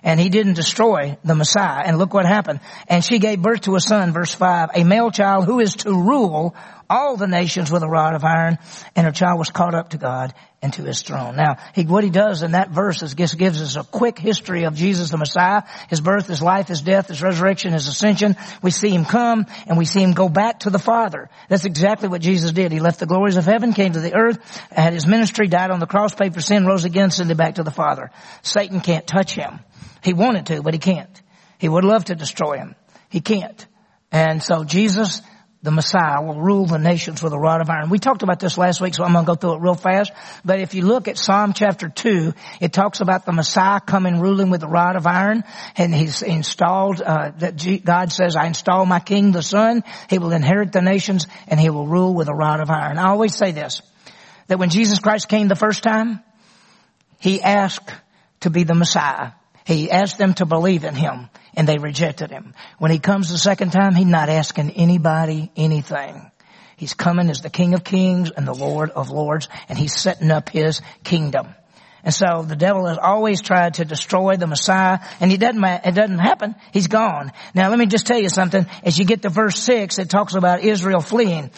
And 0.02 0.20
he 0.20 0.28
didn't 0.28 0.54
destroy 0.54 1.16
the 1.24 1.34
Messiah. 1.34 1.82
And 1.84 1.98
look 1.98 2.12
what 2.14 2.26
happened. 2.26 2.60
And 2.88 3.04
she 3.04 3.18
gave 3.18 3.40
birth 3.40 3.62
to 3.62 3.74
a 3.74 3.80
son, 3.80 4.12
verse 4.12 4.34
5, 4.34 4.70
a 4.74 4.84
male 4.84 5.10
child 5.10 5.44
who 5.44 5.60
is 5.60 5.76
to 5.76 5.90
rule 5.90 6.54
all 6.88 7.16
the 7.16 7.26
nations 7.26 7.70
with 7.70 7.82
a 7.82 7.88
rod 7.88 8.14
of 8.14 8.24
iron. 8.24 8.58
And 8.96 9.06
her 9.06 9.12
child 9.12 9.38
was 9.38 9.50
caught 9.50 9.74
up 9.74 9.90
to 9.90 9.98
God 9.98 10.34
and 10.62 10.72
to 10.72 10.82
his 10.82 11.02
throne. 11.02 11.36
Now, 11.36 11.56
he, 11.74 11.84
what 11.84 12.04
he 12.04 12.10
does 12.10 12.42
in 12.42 12.52
that 12.52 12.70
verse 12.70 13.02
is 13.02 13.12
gives 13.12 13.60
us 13.60 13.76
a 13.76 13.84
quick 13.84 14.18
history 14.18 14.64
of 14.64 14.74
Jesus 14.74 15.10
the 15.10 15.18
Messiah, 15.18 15.62
his 15.90 16.00
birth, 16.00 16.26
his 16.26 16.40
life, 16.40 16.68
his 16.68 16.80
death, 16.80 17.08
his 17.08 17.22
resurrection, 17.22 17.72
his 17.74 17.86
ascension. 17.86 18.34
We 18.62 18.70
see 18.70 18.88
him 18.88 19.04
come 19.04 19.44
and 19.66 19.76
we 19.76 19.84
see 19.84 20.02
him 20.02 20.12
go 20.12 20.28
back 20.28 20.60
to 20.60 20.70
the 20.70 20.78
Father. 20.78 21.28
That's 21.50 21.66
exactly 21.66 22.08
what 22.08 22.22
Jesus 22.22 22.52
did. 22.52 22.72
He 22.72 22.80
left 22.80 22.98
the 22.98 23.06
glories 23.06 23.36
of 23.36 23.44
heaven, 23.44 23.74
came 23.74 23.92
to 23.92 24.00
the 24.00 24.16
earth, 24.16 24.38
had 24.70 24.94
his 24.94 25.06
ministry, 25.06 25.48
died 25.48 25.70
on 25.70 25.80
the 25.80 25.86
cross, 25.86 26.14
paid 26.14 26.32
for 26.32 26.40
sin, 26.40 26.64
rose 26.64 26.86
again, 26.86 27.10
sent 27.10 27.30
it 27.30 27.36
back 27.36 27.56
to 27.56 27.62
the 27.62 27.70
Father. 27.70 28.10
Satan 28.40 28.80
can't 28.80 29.06
touch 29.06 29.34
him. 29.34 29.60
He 30.02 30.14
wanted 30.14 30.46
to, 30.46 30.62
but 30.62 30.72
he 30.72 30.80
can't. 30.80 31.22
He 31.58 31.68
would 31.68 31.84
love 31.84 32.06
to 32.06 32.14
destroy 32.14 32.56
him. 32.56 32.74
He 33.10 33.20
can't. 33.20 33.66
And 34.10 34.42
so 34.42 34.64
Jesus, 34.64 35.22
the 35.64 35.70
Messiah, 35.70 36.22
will 36.22 36.38
rule 36.38 36.66
the 36.66 36.78
nations 36.78 37.22
with 37.22 37.32
a 37.32 37.38
rod 37.38 37.62
of 37.62 37.70
iron. 37.70 37.88
We 37.88 37.98
talked 37.98 38.22
about 38.22 38.38
this 38.38 38.58
last 38.58 38.82
week, 38.82 38.94
so 38.94 39.02
I'm 39.02 39.14
going 39.14 39.24
to 39.24 39.30
go 39.30 39.34
through 39.34 39.54
it 39.54 39.60
real 39.62 39.74
fast. 39.74 40.12
But 40.44 40.60
if 40.60 40.74
you 40.74 40.82
look 40.82 41.08
at 41.08 41.16
Psalm 41.16 41.54
chapter 41.54 41.88
2, 41.88 42.34
it 42.60 42.74
talks 42.74 43.00
about 43.00 43.24
the 43.24 43.32
Messiah 43.32 43.80
coming 43.80 44.20
ruling 44.20 44.50
with 44.50 44.62
a 44.62 44.68
rod 44.68 44.94
of 44.94 45.06
iron. 45.06 45.42
And 45.78 45.94
he's 45.94 46.20
installed, 46.20 47.00
uh, 47.00 47.30
that 47.38 47.82
God 47.82 48.12
says, 48.12 48.36
I 48.36 48.46
install 48.46 48.84
my 48.84 49.00
king, 49.00 49.32
the 49.32 49.42
son. 49.42 49.84
He 50.10 50.18
will 50.18 50.32
inherit 50.32 50.70
the 50.70 50.82
nations 50.82 51.26
and 51.48 51.58
he 51.58 51.70
will 51.70 51.86
rule 51.86 52.12
with 52.12 52.28
a 52.28 52.34
rod 52.34 52.60
of 52.60 52.68
iron. 52.68 52.98
I 52.98 53.08
always 53.08 53.34
say 53.34 53.52
this, 53.52 53.80
that 54.48 54.58
when 54.58 54.68
Jesus 54.68 54.98
Christ 54.98 55.30
came 55.30 55.48
the 55.48 55.56
first 55.56 55.82
time, 55.82 56.20
he 57.18 57.40
asked 57.40 57.90
to 58.40 58.50
be 58.50 58.64
the 58.64 58.74
Messiah. 58.74 59.30
He 59.64 59.90
asked 59.90 60.18
them 60.18 60.34
to 60.34 60.44
believe 60.44 60.84
in 60.84 60.94
him 60.94 61.30
and 61.56 61.68
they 61.68 61.78
rejected 61.78 62.30
him. 62.30 62.54
When 62.78 62.90
he 62.90 62.98
comes 62.98 63.30
the 63.30 63.38
second 63.38 63.70
time, 63.70 63.94
he's 63.94 64.06
not 64.06 64.28
asking 64.28 64.70
anybody 64.72 65.50
anything. 65.56 66.30
He's 66.76 66.94
coming 66.94 67.30
as 67.30 67.40
the 67.40 67.50
King 67.50 67.74
of 67.74 67.84
Kings 67.84 68.30
and 68.30 68.46
the 68.46 68.54
Lord 68.54 68.90
of 68.90 69.10
Lords 69.10 69.48
and 69.68 69.78
he's 69.78 69.94
setting 69.94 70.30
up 70.30 70.48
his 70.48 70.80
kingdom. 71.04 71.48
And 72.02 72.12
so 72.12 72.42
the 72.42 72.56
devil 72.56 72.86
has 72.86 72.98
always 72.98 73.40
tried 73.40 73.74
to 73.74 73.84
destroy 73.84 74.36
the 74.36 74.46
Messiah 74.46 74.98
and 75.20 75.30
he 75.30 75.38
doesn't, 75.38 75.64
it 75.64 75.94
doesn't 75.94 76.18
happen. 76.18 76.54
He's 76.72 76.86
gone. 76.86 77.32
Now 77.54 77.70
let 77.70 77.78
me 77.78 77.86
just 77.86 78.06
tell 78.06 78.18
you 78.18 78.28
something. 78.28 78.66
As 78.82 78.98
you 78.98 79.06
get 79.06 79.22
to 79.22 79.30
verse 79.30 79.58
six, 79.58 79.98
it 79.98 80.10
talks 80.10 80.34
about 80.34 80.62
Israel 80.62 81.00
fleeing. 81.00 81.50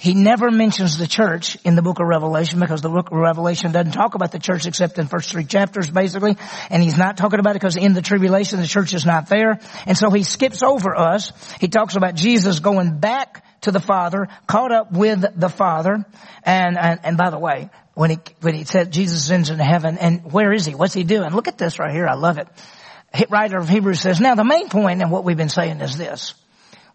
He 0.00 0.14
never 0.14 0.48
mentions 0.52 0.96
the 0.96 1.08
church 1.08 1.58
in 1.64 1.74
the 1.74 1.82
book 1.82 1.98
of 1.98 2.06
Revelation 2.06 2.60
because 2.60 2.82
the 2.82 2.88
book 2.88 3.10
of 3.10 3.18
Revelation 3.18 3.72
doesn't 3.72 3.90
talk 3.90 4.14
about 4.14 4.30
the 4.30 4.38
church 4.38 4.64
except 4.64 4.96
in 4.96 5.08
first 5.08 5.28
three 5.28 5.44
chapters 5.44 5.90
basically. 5.90 6.36
And 6.70 6.80
he's 6.80 6.96
not 6.96 7.16
talking 7.16 7.40
about 7.40 7.56
it 7.56 7.60
because 7.60 7.76
in 7.76 7.94
the 7.94 8.00
tribulation 8.00 8.60
the 8.60 8.68
church 8.68 8.94
is 8.94 9.04
not 9.04 9.28
there. 9.28 9.58
And 9.86 9.98
so 9.98 10.10
he 10.10 10.22
skips 10.22 10.62
over 10.62 10.94
us. 10.94 11.32
He 11.60 11.66
talks 11.66 11.96
about 11.96 12.14
Jesus 12.14 12.60
going 12.60 13.00
back 13.00 13.44
to 13.62 13.72
the 13.72 13.80
Father, 13.80 14.28
caught 14.46 14.70
up 14.70 14.92
with 14.92 15.24
the 15.34 15.48
Father. 15.48 16.06
And, 16.44 16.78
and, 16.78 17.00
and 17.02 17.16
by 17.16 17.30
the 17.30 17.38
way, 17.40 17.68
when 17.94 18.10
he, 18.10 18.18
when 18.40 18.54
he 18.54 18.62
said 18.62 18.92
Jesus 18.92 19.24
ascends 19.24 19.50
into 19.50 19.64
heaven 19.64 19.98
and 19.98 20.32
where 20.32 20.52
is 20.52 20.64
he? 20.64 20.76
What's 20.76 20.94
he 20.94 21.02
doing? 21.02 21.30
Look 21.30 21.48
at 21.48 21.58
this 21.58 21.80
right 21.80 21.92
here. 21.92 22.06
I 22.06 22.14
love 22.14 22.38
it. 22.38 22.46
Writer 23.30 23.58
of 23.58 23.68
Hebrews 23.68 24.00
says, 24.00 24.20
now 24.20 24.36
the 24.36 24.44
main 24.44 24.68
point 24.68 25.02
and 25.02 25.10
what 25.10 25.24
we've 25.24 25.36
been 25.36 25.48
saying 25.48 25.80
is 25.80 25.98
this. 25.98 26.34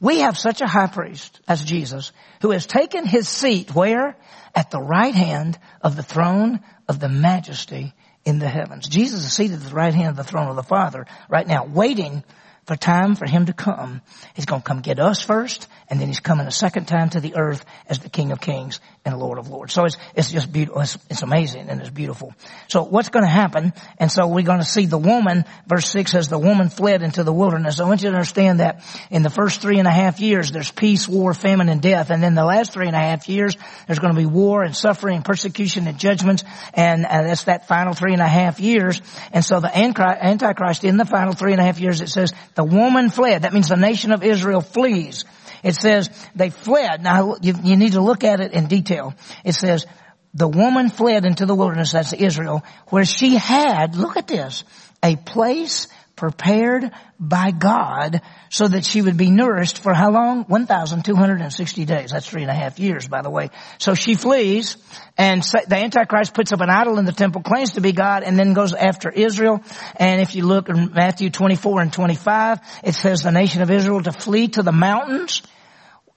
We 0.04 0.20
have 0.20 0.38
such 0.38 0.60
a 0.60 0.68
high 0.68 0.88
priest 0.88 1.40
as 1.48 1.64
Jesus 1.64 2.12
who 2.42 2.52
has 2.52 2.66
taken 2.66 3.06
his 3.06 3.30
seat 3.30 3.74
where? 3.74 4.18
At 4.54 4.70
the 4.70 4.82
right 4.82 5.16
hand 5.16 5.58
of 5.80 5.96
the 5.96 6.04
throne 6.04 6.60
of 6.90 7.00
the 7.00 7.08
majesty 7.08 7.94
in 8.26 8.38
the 8.38 8.50
heavens. 8.50 8.90
Jesus 8.90 9.24
is 9.24 9.32
seated 9.32 9.64
at 9.64 9.70
the 9.70 9.74
right 9.74 9.94
hand 9.94 10.10
of 10.10 10.18
the 10.18 10.26
throne 10.26 10.50
of 10.50 10.58
the 10.58 10.62
Father 10.62 11.06
right 11.30 11.48
now, 11.48 11.64
waiting 11.64 12.22
for 12.66 12.76
time 12.76 13.16
for 13.16 13.26
him 13.26 13.46
to 13.46 13.54
come. 13.54 14.02
He's 14.34 14.46
going 14.46 14.62
to 14.62 14.68
come 14.68 14.82
get 14.82 15.00
us 15.00 15.22
first, 15.22 15.70
and 15.90 16.02
then 16.02 16.10
he's 16.10 16.20
coming 16.20 16.48
a 16.48 16.52
second 16.52 16.90
time 16.90 17.10
to 17.12 17.22
the 17.22 17.38
earth 17.38 17.64
as 17.88 18.00
the 18.00 18.10
King 18.10 18.34
of 18.34 18.42
Kings 18.42 18.82
and 19.06 19.20
Lord 19.20 19.38
of 19.38 19.50
Lords. 19.50 19.74
So 19.74 19.84
it's, 19.84 19.98
it's 20.16 20.32
just 20.32 20.52
beautiful. 20.52 20.82
It's, 20.82 20.98
it's 21.10 21.24
amazing 21.24 21.70
and 21.70 21.82
it's 21.82 21.90
beautiful. 21.90 22.34
So 22.70 22.84
what's 22.84 23.10
going 23.10 23.26
to 23.26 23.32
happen? 23.32 23.74
And 23.98 24.10
so 24.10 24.28
we're 24.28 24.46
going 24.46 24.60
to 24.60 24.66
see 24.66 24.86
the 24.86 24.98
woman, 24.98 25.44
verse 25.68 25.90
six 25.90 26.12
says 26.12 26.30
the 26.30 26.40
woman 26.40 26.70
fled 26.70 27.02
into 27.02 27.24
the 27.24 27.34
wilderness. 27.34 27.82
I 27.82 27.86
want 27.86 28.02
you 28.02 28.10
to 28.10 28.16
understand 28.16 28.62
that 28.62 28.82
in 29.12 29.22
the 29.22 29.30
first 29.30 29.62
three 29.62 29.80
and 29.80 29.88
a 29.88 29.92
half 29.92 30.22
years, 30.22 30.52
there's 30.52 30.72
peace, 30.72 31.08
war, 31.08 31.34
famine, 31.34 31.68
and 31.68 31.82
death. 31.82 32.12
And 32.12 32.24
then 32.24 32.34
the 32.34 32.46
last 32.46 32.72
three 32.72 32.88
and 32.88 32.96
a 32.96 33.00
half 33.00 33.28
years, 33.28 33.58
there's 33.88 34.00
going 34.00 34.14
to 34.14 34.20
be 34.20 34.26
war 34.26 34.64
and 34.64 34.76
suffering, 34.76 35.18
and 35.18 35.26
persecution 35.26 35.86
and 35.88 36.00
judgments. 36.00 36.46
And 36.74 37.06
uh, 37.06 37.24
that's 37.24 37.44
that 37.46 37.68
final 37.68 37.94
three 37.94 38.14
and 38.14 38.22
a 38.22 38.28
half 38.28 38.62
years. 38.62 39.02
And 39.34 39.44
so 39.44 39.60
the 39.60 39.78
Antichrist 39.78 40.86
in 40.86 40.96
the 40.96 41.06
final 41.06 41.34
three 41.34 41.52
and 41.52 41.60
a 41.60 41.66
half 41.66 41.80
years, 41.80 42.00
it 42.00 42.08
says 42.10 42.34
the 42.56 42.64
woman 42.64 43.10
fled. 43.10 43.42
That 43.42 43.54
means 43.54 43.68
the 43.68 43.76
nation 43.76 44.14
of 44.14 44.24
Israel 44.24 44.62
flees. 44.62 45.26
It 45.64 45.76
says 45.76 46.10
they 46.36 46.50
fled. 46.50 47.02
Now 47.02 47.38
you, 47.42 47.56
you 47.64 47.78
need 47.78 47.94
to 47.94 48.02
look 48.02 48.24
at 48.24 48.40
it 48.40 48.52
in 48.52 48.68
detail. 48.68 49.16
It 49.44 49.54
says 49.54 49.86
the 50.34 50.48
woman 50.48 50.90
fled 50.90 51.26
into 51.26 51.46
the 51.46 51.56
wilderness, 51.56 51.92
that's 51.92 52.14
Israel, 52.14 52.64
where 52.88 53.06
she 53.06 53.36
had, 53.36 53.96
look 53.96 54.18
at 54.18 54.28
this, 54.28 54.64
a 55.04 55.16
place 55.16 55.88
prepared 56.16 56.92
by 57.20 57.52
God 57.52 58.22
so 58.50 58.68
that 58.68 58.86
she 58.86 59.02
would 59.02 59.18
be 59.18 59.32
nourished 59.32 59.80
for 59.80 59.94
how 59.94 60.12
long? 60.12 60.44
1,260 60.44 61.86
days. 61.86 62.12
That's 62.12 62.28
three 62.28 62.44
and 62.44 62.52
a 62.52 62.54
half 62.54 62.80
years, 62.80 63.08
by 63.08 63.22
the 63.22 63.30
way. 63.30 63.50
So 63.80 63.96
she 63.96 64.16
flees 64.16 64.78
and 65.18 65.42
the 65.42 65.78
Antichrist 65.78 66.34
puts 66.34 66.52
up 66.52 66.62
an 66.62 66.70
idol 66.70 67.00
in 67.00 67.06
the 67.06 67.12
temple, 67.12 67.42
claims 67.42 67.74
to 67.74 67.82
be 67.82 67.92
God, 67.92 68.24
and 68.24 68.38
then 68.38 68.54
goes 68.54 68.74
after 68.74 69.10
Israel. 69.10 69.64
And 69.96 70.22
if 70.22 70.36
you 70.36 70.46
look 70.46 70.70
in 70.70 70.92
Matthew 70.94 71.30
24 71.30 71.82
and 71.82 71.94
25, 71.94 72.60
it 72.84 72.94
says 72.94 73.24
the 73.24 73.32
nation 73.32 73.62
of 73.62 73.72
Israel 73.72 74.02
to 74.04 74.12
flee 74.12 74.50
to 74.50 74.64
the 74.64 74.72
mountains. 74.72 75.42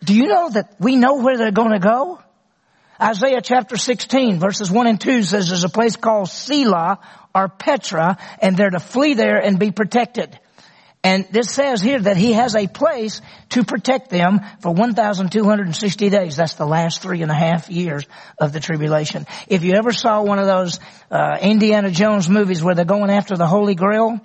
Do 0.05 0.15
you 0.15 0.27
know 0.27 0.51
that 0.51 0.75
we 0.79 0.97
know 0.97 1.17
where 1.17 1.39
they're 1.39 1.53
going 1.53 1.73
to 1.73 1.79
go? 1.79 2.21
Isaiah 3.01 3.43
chapter 3.43 3.77
16 3.77 4.39
verses 4.39 4.71
1 4.71 4.87
and 4.87 5.01
2 5.01 5.23
says 5.23 5.49
there's 5.49 5.65
a 5.65 5.69
place 5.69 5.97
called 5.97 6.31
Selah 6.31 6.99
or 7.37 7.49
Petra 7.49 8.17
and 8.41 8.57
they're 8.57 8.71
to 8.71 8.81
flee 8.81 9.13
there 9.15 9.37
and 9.37 9.59
be 9.59 9.71
protected. 9.71 10.39
And 11.05 11.25
this 11.31 11.53
says 11.53 11.81
here 11.81 12.01
that 12.01 12.17
he 12.17 12.33
has 12.33 12.57
a 12.57 12.67
place 12.67 13.21
to 13.51 13.63
protect 13.63 14.11
them 14.11 14.41
for 14.61 14.73
1,260 14.73 16.11
days. 16.11 16.37
That's 16.37 16.55
the 16.55 16.67
last 16.67 17.01
three 17.01 17.23
and 17.23 17.31
a 17.31 17.35
half 17.35 17.71
years 17.71 18.05
of 18.39 18.53
the 18.53 18.59
tribulation. 18.59 19.27
If 19.47 19.63
you 19.63 19.75
ever 19.77 19.93
saw 19.93 20.23
one 20.23 20.41
of 20.41 20.47
those 20.47 20.81
uh, 21.11 21.39
Indiana 21.41 21.93
Jones 21.93 22.29
movies 22.29 22.61
where 22.61 22.75
they're 22.75 22.85
going 22.85 23.11
after 23.11 23.37
the 23.37 23.47
Holy 23.47 23.77
Grail, 23.77 24.19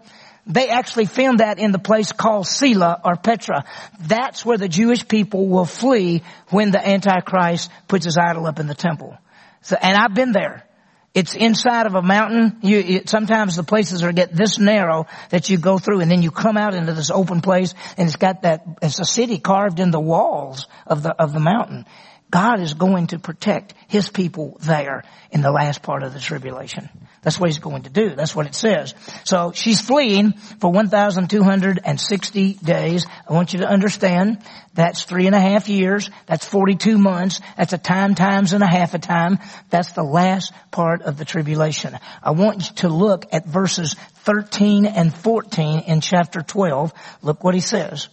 they 0.47 0.69
actually 0.69 1.05
filmed 1.05 1.39
that 1.39 1.59
in 1.59 1.71
the 1.71 1.77
place 1.77 2.13
called 2.13 2.47
Selah 2.47 3.01
or 3.05 3.15
Petra. 3.15 3.65
That's 3.99 4.43
where 4.43 4.57
the 4.57 4.69
Jewish 4.69 5.07
people 5.07 5.47
will 5.49 5.65
flee 5.65 6.23
when 6.49 6.71
the 6.71 6.83
Antichrist 6.83 7.69
puts 7.87 8.05
his 8.05 8.17
idol 8.17 8.47
up 8.47 8.57
in 8.57 8.65
the 8.65 8.73
temple. 8.73 9.15
So, 9.61 9.77
and 9.79 9.95
I've 9.95 10.15
been 10.15 10.31
there. 10.31 10.65
It's 11.13 11.35
inside 11.35 11.87
of 11.87 11.95
a 11.95 12.01
mountain. 12.01 12.57
You, 12.61 12.79
it, 12.79 13.09
sometimes 13.09 13.55
the 13.55 13.63
places 13.63 14.03
are 14.03 14.13
get 14.13 14.33
this 14.33 14.59
narrow 14.59 15.07
that 15.29 15.49
you 15.49 15.57
go 15.57 15.77
through 15.77 15.99
and 15.99 16.09
then 16.09 16.21
you 16.21 16.31
come 16.31 16.55
out 16.55 16.73
into 16.73 16.93
this 16.93 17.11
open 17.11 17.41
place 17.41 17.73
and 17.97 18.07
it's 18.07 18.15
got 18.15 18.43
that, 18.43 18.65
it's 18.81 18.99
a 18.99 19.05
city 19.05 19.37
carved 19.37 19.79
in 19.79 19.91
the 19.91 19.99
walls 19.99 20.67
of 20.87 21.03
the, 21.03 21.13
of 21.13 21.33
the 21.33 21.39
mountain. 21.39 21.85
God 22.29 22.61
is 22.61 22.73
going 22.73 23.07
to 23.07 23.19
protect 23.19 23.73
His 23.89 24.09
people 24.09 24.57
there 24.61 25.03
in 25.31 25.41
the 25.41 25.51
last 25.51 25.81
part 25.81 26.03
of 26.03 26.13
the 26.13 26.19
tribulation. 26.19 26.89
That's 27.21 27.39
what 27.39 27.49
He's 27.49 27.59
going 27.59 27.83
to 27.83 27.89
do. 27.89 28.15
That's 28.15 28.35
what 28.35 28.47
it 28.47 28.55
says. 28.55 28.95
So 29.25 29.51
she's 29.53 29.79
fleeing 29.79 30.33
for 30.59 30.71
1,260 30.71 32.53
days. 32.53 33.05
I 33.29 33.33
want 33.33 33.53
you 33.53 33.59
to 33.59 33.67
understand 33.67 34.39
that's 34.73 35.03
three 35.03 35.27
and 35.27 35.35
a 35.35 35.39
half 35.39 35.69
years. 35.69 36.09
That's 36.25 36.45
42 36.45 36.97
months. 36.97 37.41
That's 37.57 37.73
a 37.73 37.77
time 37.77 38.15
times 38.15 38.53
and 38.53 38.63
a 38.63 38.67
half 38.67 38.93
a 38.93 38.99
time. 38.99 39.37
That's 39.69 39.91
the 39.91 40.03
last 40.03 40.53
part 40.71 41.03
of 41.03 41.17
the 41.17 41.25
tribulation. 41.25 41.99
I 42.23 42.31
want 42.31 42.69
you 42.69 42.75
to 42.77 42.89
look 42.89 43.25
at 43.31 43.45
verses 43.45 43.95
13 44.23 44.85
and 44.85 45.13
14 45.13 45.83
in 45.87 46.01
chapter 46.01 46.41
12. 46.41 46.93
Look 47.21 47.43
what 47.43 47.53
he 47.53 47.61
says. 47.61 48.07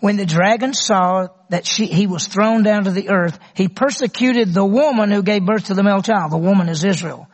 When 0.00 0.16
the 0.16 0.26
dragon 0.26 0.72
saw 0.72 1.28
that 1.50 1.66
she, 1.66 1.86
he 1.86 2.06
was 2.06 2.26
thrown 2.26 2.62
down 2.62 2.84
to 2.84 2.90
the 2.90 3.10
earth, 3.10 3.38
he 3.54 3.68
persecuted 3.68 4.52
the 4.52 4.64
woman 4.64 5.10
who 5.10 5.22
gave 5.22 5.44
birth 5.44 5.66
to 5.66 5.74
the 5.74 5.82
male 5.82 6.02
child. 6.02 6.32
The 6.32 6.38
woman 6.38 6.68
is 6.68 6.84
Israel. 6.84 7.28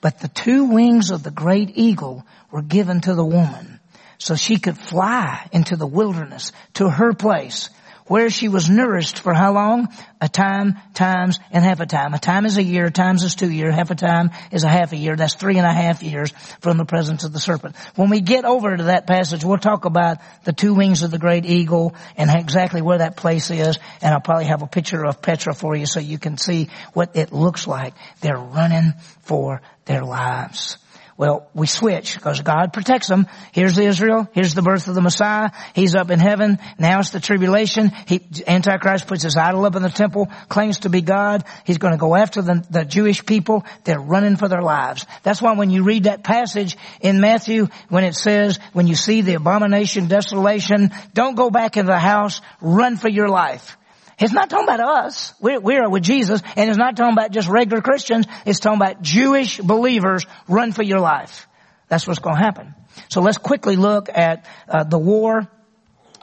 But 0.00 0.20
the 0.20 0.28
two 0.28 0.64
wings 0.64 1.10
of 1.10 1.22
the 1.22 1.30
great 1.30 1.72
eagle 1.76 2.26
were 2.50 2.62
given 2.62 3.00
to 3.02 3.14
the 3.14 3.24
woman 3.24 3.80
so 4.18 4.34
she 4.34 4.58
could 4.58 4.78
fly 4.78 5.48
into 5.52 5.76
the 5.76 5.86
wilderness 5.86 6.52
to 6.74 6.88
her 6.88 7.12
place 7.12 7.70
where 8.10 8.28
she 8.28 8.48
was 8.48 8.68
nourished 8.68 9.20
for 9.20 9.32
how 9.32 9.52
long? 9.52 9.86
A 10.20 10.28
time, 10.28 10.76
times, 10.94 11.38
and 11.52 11.62
half 11.62 11.78
a 11.78 11.86
time. 11.86 12.12
A 12.12 12.18
time 12.18 12.44
is 12.44 12.56
a 12.56 12.62
year, 12.62 12.90
times 12.90 13.22
is 13.22 13.36
two 13.36 13.48
years, 13.48 13.72
half 13.72 13.92
a 13.92 13.94
time 13.94 14.30
is 14.50 14.64
a 14.64 14.68
half 14.68 14.92
a 14.92 14.96
year. 14.96 15.14
That's 15.14 15.36
three 15.36 15.58
and 15.58 15.64
a 15.64 15.72
half 15.72 16.02
years 16.02 16.32
from 16.60 16.76
the 16.76 16.84
presence 16.84 17.22
of 17.22 17.32
the 17.32 17.38
serpent. 17.38 17.76
When 17.94 18.10
we 18.10 18.20
get 18.20 18.44
over 18.44 18.76
to 18.76 18.82
that 18.82 19.06
passage, 19.06 19.44
we'll 19.44 19.58
talk 19.58 19.84
about 19.84 20.18
the 20.42 20.52
two 20.52 20.74
wings 20.74 21.04
of 21.04 21.12
the 21.12 21.20
great 21.20 21.46
eagle 21.46 21.94
and 22.16 22.28
exactly 22.34 22.82
where 22.82 22.98
that 22.98 23.16
place 23.16 23.48
is, 23.52 23.78
and 24.02 24.12
I'll 24.12 24.20
probably 24.20 24.46
have 24.46 24.62
a 24.62 24.66
picture 24.66 25.06
of 25.06 25.22
Petra 25.22 25.54
for 25.54 25.76
you 25.76 25.86
so 25.86 26.00
you 26.00 26.18
can 26.18 26.36
see 26.36 26.68
what 26.94 27.14
it 27.14 27.32
looks 27.32 27.68
like. 27.68 27.94
They're 28.22 28.36
running 28.36 28.94
for 29.20 29.62
their 29.84 30.02
lives. 30.02 30.78
Well, 31.20 31.50
we 31.52 31.66
switch 31.66 32.14
because 32.14 32.40
God 32.40 32.72
protects 32.72 33.06
them. 33.06 33.26
Here's 33.52 33.76
Israel. 33.76 34.26
Here's 34.32 34.54
the 34.54 34.62
birth 34.62 34.88
of 34.88 34.94
the 34.94 35.02
Messiah. 35.02 35.50
He's 35.74 35.94
up 35.94 36.10
in 36.10 36.18
heaven. 36.18 36.58
Now 36.78 37.00
it's 37.00 37.10
the 37.10 37.20
tribulation. 37.20 37.92
He, 38.06 38.22
Antichrist 38.46 39.06
puts 39.06 39.24
his 39.24 39.36
idol 39.36 39.66
up 39.66 39.76
in 39.76 39.82
the 39.82 39.90
temple, 39.90 40.30
claims 40.48 40.78
to 40.78 40.88
be 40.88 41.02
God. 41.02 41.44
He's 41.66 41.76
going 41.76 41.92
to 41.92 41.98
go 41.98 42.16
after 42.16 42.40
the, 42.40 42.64
the 42.70 42.86
Jewish 42.86 43.26
people. 43.26 43.66
They're 43.84 44.00
running 44.00 44.36
for 44.36 44.48
their 44.48 44.62
lives. 44.62 45.04
That's 45.22 45.42
why 45.42 45.52
when 45.52 45.68
you 45.68 45.82
read 45.84 46.04
that 46.04 46.24
passage 46.24 46.78
in 47.02 47.20
Matthew, 47.20 47.68
when 47.90 48.04
it 48.04 48.14
says, 48.14 48.58
when 48.72 48.86
you 48.86 48.94
see 48.94 49.20
the 49.20 49.34
abomination, 49.34 50.08
desolation, 50.08 50.90
don't 51.12 51.34
go 51.34 51.50
back 51.50 51.76
into 51.76 51.92
the 51.92 51.98
house, 51.98 52.40
run 52.62 52.96
for 52.96 53.10
your 53.10 53.28
life. 53.28 53.76
It's 54.20 54.32
not 54.32 54.50
talking 54.50 54.68
about 54.68 54.80
us. 54.80 55.34
We're, 55.40 55.60
we're 55.60 55.88
with 55.88 56.02
Jesus, 56.02 56.42
and 56.56 56.68
it's 56.68 56.78
not 56.78 56.96
talking 56.96 57.14
about 57.14 57.30
just 57.30 57.48
regular 57.48 57.80
Christians. 57.80 58.26
It's 58.44 58.60
talking 58.60 58.78
about 58.78 59.00
Jewish 59.00 59.58
believers. 59.58 60.26
Run 60.46 60.72
for 60.72 60.82
your 60.82 61.00
life. 61.00 61.48
That's 61.88 62.06
what's 62.06 62.20
going 62.20 62.36
to 62.36 62.42
happen. 62.42 62.74
So 63.08 63.22
let's 63.22 63.38
quickly 63.38 63.76
look 63.76 64.08
at 64.12 64.46
uh, 64.68 64.84
the 64.84 64.98
war 64.98 65.48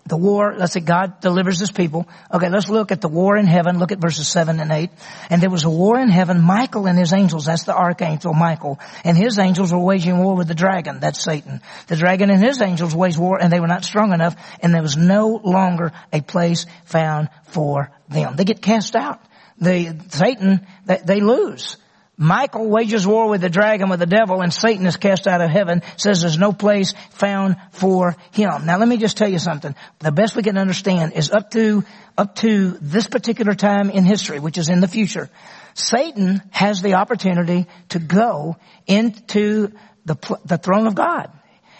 the 0.07 0.17
war, 0.17 0.55
let's 0.57 0.73
say 0.73 0.79
God 0.79 1.19
delivers 1.19 1.59
his 1.59 1.71
people. 1.71 2.07
Okay, 2.33 2.49
let's 2.49 2.69
look 2.69 2.91
at 2.91 3.01
the 3.01 3.07
war 3.07 3.37
in 3.37 3.45
heaven. 3.45 3.79
Look 3.79 3.91
at 3.91 3.99
verses 3.99 4.27
7 4.27 4.59
and 4.59 4.71
8. 4.71 4.89
And 5.29 5.41
there 5.41 5.49
was 5.49 5.63
a 5.63 5.69
war 5.69 5.99
in 5.99 6.09
heaven. 6.09 6.41
Michael 6.41 6.87
and 6.87 6.97
his 6.97 7.13
angels, 7.13 7.45
that's 7.45 7.63
the 7.63 7.75
archangel 7.75 8.33
Michael, 8.33 8.79
and 9.03 9.17
his 9.17 9.39
angels 9.39 9.71
were 9.71 9.79
waging 9.79 10.17
war 10.17 10.35
with 10.35 10.47
the 10.47 10.55
dragon, 10.55 10.99
that's 10.99 11.21
Satan. 11.21 11.61
The 11.87 11.95
dragon 11.95 12.29
and 12.29 12.43
his 12.43 12.61
angels 12.61 12.95
waged 12.95 13.17
war 13.17 13.39
and 13.41 13.51
they 13.51 13.59
were 13.59 13.67
not 13.67 13.83
strong 13.83 14.13
enough 14.13 14.35
and 14.61 14.73
there 14.73 14.81
was 14.81 14.97
no 14.97 15.39
longer 15.43 15.91
a 16.13 16.21
place 16.21 16.65
found 16.85 17.29
for 17.43 17.91
them. 18.09 18.35
They 18.35 18.45
get 18.45 18.61
cast 18.61 18.95
out. 18.95 19.21
They, 19.59 19.91
Satan, 20.09 20.65
they, 20.85 20.99
they 21.03 21.19
lose. 21.19 21.77
Michael 22.19 22.67
wages 22.67 23.05
war 23.05 23.29
with 23.29 23.41
the 23.41 23.49
dragon, 23.49 23.89
with 23.89 23.99
the 23.99 24.07
devil, 24.07 24.41
and 24.41 24.51
Satan 24.51 24.87
is 24.87 24.97
cast 24.97 25.27
out 25.27 25.39
of 25.39 25.51
heaven, 25.51 25.83
says 25.97 26.21
there's 26.21 26.39
no 26.39 26.51
place 26.51 26.95
found 27.11 27.57
for 27.71 28.15
him. 28.31 28.65
Now 28.65 28.79
let 28.79 28.87
me 28.87 28.97
just 28.97 29.17
tell 29.17 29.27
you 29.29 29.37
something. 29.37 29.75
The 29.99 30.11
best 30.11 30.35
we 30.35 30.41
can 30.41 30.57
understand 30.57 31.13
is 31.13 31.29
up 31.29 31.51
to, 31.51 31.83
up 32.17 32.35
to 32.37 32.71
this 32.81 33.07
particular 33.07 33.53
time 33.53 33.91
in 33.91 34.03
history, 34.03 34.39
which 34.39 34.57
is 34.57 34.69
in 34.69 34.79
the 34.79 34.87
future, 34.87 35.29
Satan 35.75 36.41
has 36.49 36.81
the 36.81 36.95
opportunity 36.95 37.67
to 37.89 37.99
go 37.99 38.57
into 38.87 39.71
the, 40.05 40.39
the 40.43 40.57
throne 40.57 40.87
of 40.87 40.95
God. 40.95 41.31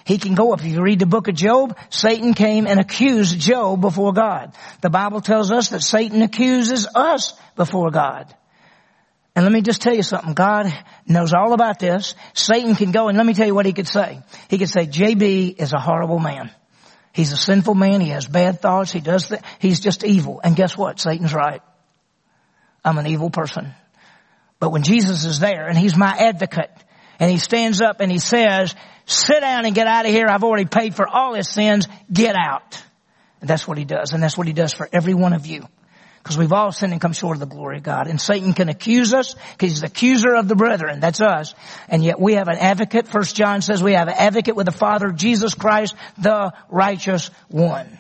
He 0.06 0.19
can 0.19 0.36
go 0.36 0.54
up. 0.54 0.60
If 0.60 0.67
you 0.67 0.82
read 0.82 1.00
the 1.00 1.08
book 1.08 1.28
of 1.28 1.36
Job, 1.36 1.76
Satan 1.89 2.36
came 2.36 2.67
and 2.67 2.80
accused 2.80 3.39
Job 3.39 3.82
before 3.82 4.13
God. 4.13 4.54
The 4.82 4.91
Bible 4.91 5.19
tells 5.19 5.52
us 5.52 5.69
that 5.69 5.82
Satan 5.82 6.21
accuses 6.21 6.88
us 6.93 7.34
before 7.56 7.89
God. 7.89 8.34
And 9.38 9.45
let 9.45 9.54
me 9.54 9.62
just 9.62 9.84
tell 9.84 9.93
you 9.93 10.02
something. 10.02 10.34
God 10.34 10.65
knows 11.06 11.32
all 11.32 11.54
about 11.54 11.78
this. 11.78 12.15
Satan 12.34 12.73
can 12.73 12.91
go 12.91 13.08
and 13.08 13.15
let 13.15 13.23
me 13.23 13.36
tell 13.36 13.45
you 13.45 13.54
what 13.54 13.67
he 13.67 13.71
could 13.71 13.88
say. 13.88 14.19
He 14.50 14.58
could 14.58 14.67
say, 14.67 14.88
JB 14.88 15.62
is 15.62 15.73
a 15.73 15.80
horrible 15.80 16.17
man. 16.17 16.50
He's 17.13 17.32
a 17.32 17.38
sinful 17.38 17.76
man. 17.76 18.02
He 18.02 18.10
has 18.10 18.26
bad 18.26 18.62
thoughts. 18.62 18.91
He 18.91 19.00
does 19.00 19.28
that. 19.28 19.45
He's 19.60 19.80
just 19.80 20.04
evil. 20.04 20.41
And 20.43 20.56
guess 20.56 20.76
what? 20.76 21.00
Satan's 21.00 21.36
right. 21.36 21.62
I'm 22.84 22.97
an 22.97 23.06
evil 23.06 23.30
person. 23.30 23.76
But 24.60 24.71
when 24.71 24.82
Jesus 24.82 25.23
is 25.23 25.39
there 25.39 25.67
and 25.67 25.78
he's 25.78 25.95
my 25.95 26.17
advocate 26.17 26.71
and 27.19 27.30
he 27.30 27.38
stands 27.38 27.80
up 27.80 28.00
and 28.00 28.12
he 28.12 28.17
says, 28.17 28.73
sit 29.06 29.41
down 29.41 29.65
and 29.67 29.76
get 29.76 29.86
out 29.86 30.08
of 30.08 30.12
here. 30.12 30.26
I've 30.28 30.43
already 30.43 30.65
paid 30.65 30.95
for 30.95 31.08
all 31.08 31.36
his 31.36 31.47
sins. 31.47 31.88
Get 32.12 32.36
out. 32.36 32.84
And 33.39 33.47
that's 33.47 33.67
what 33.67 33.78
he 33.78 33.86
does. 33.86 34.13
And 34.13 34.23
that's 34.23 34.36
what 34.36 34.47
he 34.47 34.54
does 34.54 34.73
for 34.73 34.89
every 34.91 35.13
one 35.13 35.34
of 35.34 35.45
you. 35.45 35.67
Because 36.27 36.37
we've 36.37 36.51
all 36.51 36.73
sinned 36.73 36.91
and 36.91 37.01
come 37.01 37.13
short 37.13 37.37
of 37.37 37.39
the 37.39 37.45
glory 37.45 37.77
of 37.77 37.83
God. 37.83 38.07
And 38.07 38.19
Satan 38.19 38.51
can 38.51 38.67
accuse 38.67 39.13
us 39.13 39.33
because 39.33 39.71
he's 39.71 39.79
the 39.79 39.87
accuser 39.87 40.35
of 40.35 40.49
the 40.49 40.57
brethren. 40.57 40.99
That's 40.99 41.21
us. 41.21 41.55
And 41.87 42.03
yet 42.03 42.19
we 42.19 42.33
have 42.33 42.49
an 42.49 42.57
advocate. 42.57 43.07
First 43.07 43.33
John 43.33 43.61
says 43.61 43.81
we 43.81 43.93
have 43.93 44.09
an 44.09 44.15
advocate 44.17 44.57
with 44.57 44.65
the 44.65 44.73
Father, 44.73 45.11
Jesus 45.11 45.53
Christ, 45.53 45.95
the 46.17 46.51
righteous 46.69 47.31
one. 47.47 47.96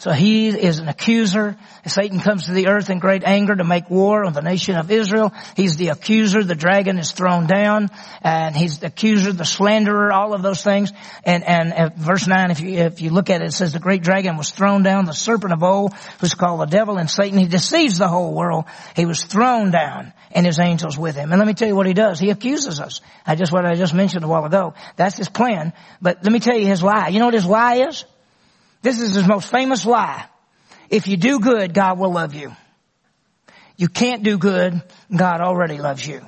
So 0.00 0.12
he 0.12 0.48
is 0.48 0.78
an 0.78 0.88
accuser. 0.88 1.58
Satan 1.84 2.20
comes 2.20 2.46
to 2.46 2.52
the 2.52 2.68
earth 2.68 2.88
in 2.88 3.00
great 3.00 3.22
anger 3.22 3.54
to 3.54 3.64
make 3.64 3.90
war 3.90 4.24
on 4.24 4.32
the 4.32 4.40
nation 4.40 4.76
of 4.76 4.90
Israel. 4.90 5.30
He's 5.56 5.76
the 5.76 5.88
accuser. 5.88 6.42
The 6.42 6.54
dragon 6.54 6.96
is 6.96 7.12
thrown 7.12 7.46
down 7.46 7.90
and 8.22 8.56
he's 8.56 8.78
the 8.78 8.86
accuser, 8.86 9.34
the 9.34 9.44
slanderer, 9.44 10.10
all 10.10 10.32
of 10.32 10.40
those 10.40 10.64
things. 10.64 10.90
And, 11.22 11.44
and 11.44 11.74
uh, 11.74 11.90
verse 11.94 12.26
9, 12.26 12.50
if 12.50 12.60
you, 12.60 12.78
if 12.78 13.02
you 13.02 13.10
look 13.10 13.28
at 13.28 13.42
it, 13.42 13.48
it 13.48 13.52
says 13.52 13.74
the 13.74 13.78
great 13.78 14.02
dragon 14.02 14.38
was 14.38 14.48
thrown 14.48 14.82
down, 14.82 15.04
the 15.04 15.12
serpent 15.12 15.52
of 15.52 15.62
old, 15.62 15.92
who's 16.18 16.34
called 16.34 16.60
the 16.60 16.64
devil 16.64 16.96
and 16.96 17.10
Satan. 17.10 17.38
He 17.38 17.46
deceives 17.46 17.98
the 17.98 18.08
whole 18.08 18.32
world. 18.32 18.64
He 18.96 19.04
was 19.04 19.22
thrown 19.22 19.70
down 19.70 20.14
and 20.30 20.46
his 20.46 20.58
angels 20.58 20.96
with 20.96 21.14
him. 21.14 21.30
And 21.30 21.38
let 21.38 21.46
me 21.46 21.52
tell 21.52 21.68
you 21.68 21.76
what 21.76 21.86
he 21.86 21.92
does. 21.92 22.18
He 22.18 22.30
accuses 22.30 22.80
us. 22.80 23.02
I 23.26 23.34
just, 23.34 23.52
what 23.52 23.66
I 23.66 23.74
just 23.74 23.92
mentioned 23.92 24.24
a 24.24 24.28
while 24.28 24.46
ago. 24.46 24.72
That's 24.96 25.18
his 25.18 25.28
plan. 25.28 25.74
But 26.00 26.24
let 26.24 26.32
me 26.32 26.40
tell 26.40 26.56
you 26.56 26.64
his 26.64 26.82
lie. 26.82 27.08
You 27.08 27.18
know 27.18 27.26
what 27.26 27.34
his 27.34 27.44
lie 27.44 27.86
is? 27.86 28.06
This 28.82 29.00
is 29.00 29.14
his 29.14 29.26
most 29.26 29.50
famous 29.50 29.84
lie. 29.84 30.26
If 30.88 31.06
you 31.06 31.16
do 31.16 31.40
good, 31.40 31.74
God 31.74 31.98
will 31.98 32.12
love 32.12 32.34
you. 32.34 32.54
You 33.76 33.88
can't 33.88 34.22
do 34.22 34.38
good, 34.38 34.82
God 35.14 35.40
already 35.40 35.78
loves 35.78 36.06
you. 36.06 36.20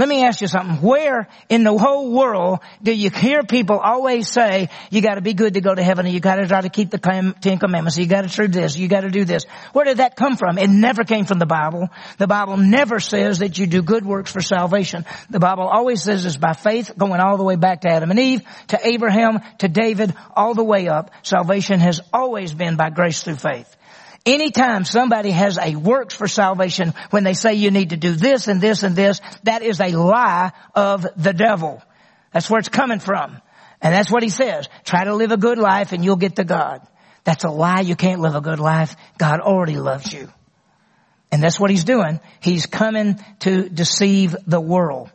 Let 0.00 0.08
me 0.08 0.24
ask 0.24 0.40
you 0.40 0.46
something. 0.46 0.76
Where 0.80 1.28
in 1.50 1.62
the 1.62 1.76
whole 1.76 2.10
world 2.10 2.60
do 2.82 2.90
you 2.90 3.10
hear 3.10 3.42
people 3.42 3.78
always 3.78 4.30
say, 4.30 4.70
you 4.90 5.02
gotta 5.02 5.20
be 5.20 5.34
good 5.34 5.52
to 5.54 5.60
go 5.60 5.74
to 5.74 5.82
heaven 5.82 6.06
and 6.06 6.14
you 6.14 6.20
gotta 6.20 6.48
try 6.48 6.62
to 6.62 6.70
keep 6.70 6.88
the 6.88 6.96
Ten 6.96 7.58
Commandments, 7.58 7.98
you 7.98 8.06
gotta 8.06 8.28
do 8.34 8.48
this, 8.48 8.78
you 8.78 8.88
gotta 8.88 9.10
do 9.10 9.26
this. 9.26 9.44
Where 9.74 9.84
did 9.84 9.98
that 9.98 10.16
come 10.16 10.38
from? 10.38 10.56
It 10.56 10.70
never 10.70 11.04
came 11.04 11.26
from 11.26 11.38
the 11.38 11.44
Bible. 11.44 11.90
The 12.16 12.26
Bible 12.26 12.56
never 12.56 12.98
says 12.98 13.40
that 13.40 13.58
you 13.58 13.66
do 13.66 13.82
good 13.82 14.06
works 14.06 14.32
for 14.32 14.40
salvation. 14.40 15.04
The 15.28 15.38
Bible 15.38 15.64
always 15.64 16.02
says 16.02 16.24
it's 16.24 16.38
by 16.38 16.54
faith, 16.54 16.92
going 16.96 17.20
all 17.20 17.36
the 17.36 17.44
way 17.44 17.56
back 17.56 17.82
to 17.82 17.90
Adam 17.90 18.10
and 18.10 18.18
Eve, 18.18 18.40
to 18.68 18.78
Abraham, 18.82 19.40
to 19.58 19.68
David, 19.68 20.14
all 20.34 20.54
the 20.54 20.64
way 20.64 20.88
up. 20.88 21.10
Salvation 21.22 21.78
has 21.80 22.00
always 22.10 22.54
been 22.54 22.76
by 22.76 22.88
grace 22.88 23.22
through 23.22 23.36
faith. 23.36 23.76
Anytime 24.26 24.84
somebody 24.84 25.30
has 25.30 25.58
a 25.58 25.76
works 25.76 26.14
for 26.14 26.28
salvation, 26.28 26.92
when 27.10 27.24
they 27.24 27.32
say 27.34 27.54
you 27.54 27.70
need 27.70 27.90
to 27.90 27.96
do 27.96 28.12
this 28.12 28.48
and 28.48 28.60
this 28.60 28.82
and 28.82 28.94
this, 28.94 29.20
that 29.44 29.62
is 29.62 29.80
a 29.80 29.92
lie 29.92 30.52
of 30.74 31.06
the 31.16 31.32
devil. 31.32 31.82
That's 32.32 32.50
where 32.50 32.58
it's 32.58 32.68
coming 32.68 33.00
from. 33.00 33.40
And 33.80 33.94
that's 33.94 34.10
what 34.10 34.22
he 34.22 34.28
says. 34.28 34.68
Try 34.84 35.04
to 35.04 35.14
live 35.14 35.32
a 35.32 35.38
good 35.38 35.58
life 35.58 35.92
and 35.92 36.04
you'll 36.04 36.16
get 36.16 36.36
to 36.36 36.44
God. 36.44 36.86
That's 37.24 37.44
a 37.44 37.50
lie. 37.50 37.80
You 37.80 37.96
can't 37.96 38.20
live 38.20 38.34
a 38.34 38.40
good 38.40 38.60
life. 38.60 38.94
God 39.16 39.40
already 39.40 39.76
loves 39.76 40.12
you. 40.12 40.30
And 41.32 41.42
that's 41.42 41.58
what 41.58 41.70
he's 41.70 41.84
doing. 41.84 42.20
He's 42.40 42.66
coming 42.66 43.18
to 43.40 43.68
deceive 43.68 44.36
the 44.46 44.60
world. 44.60 45.10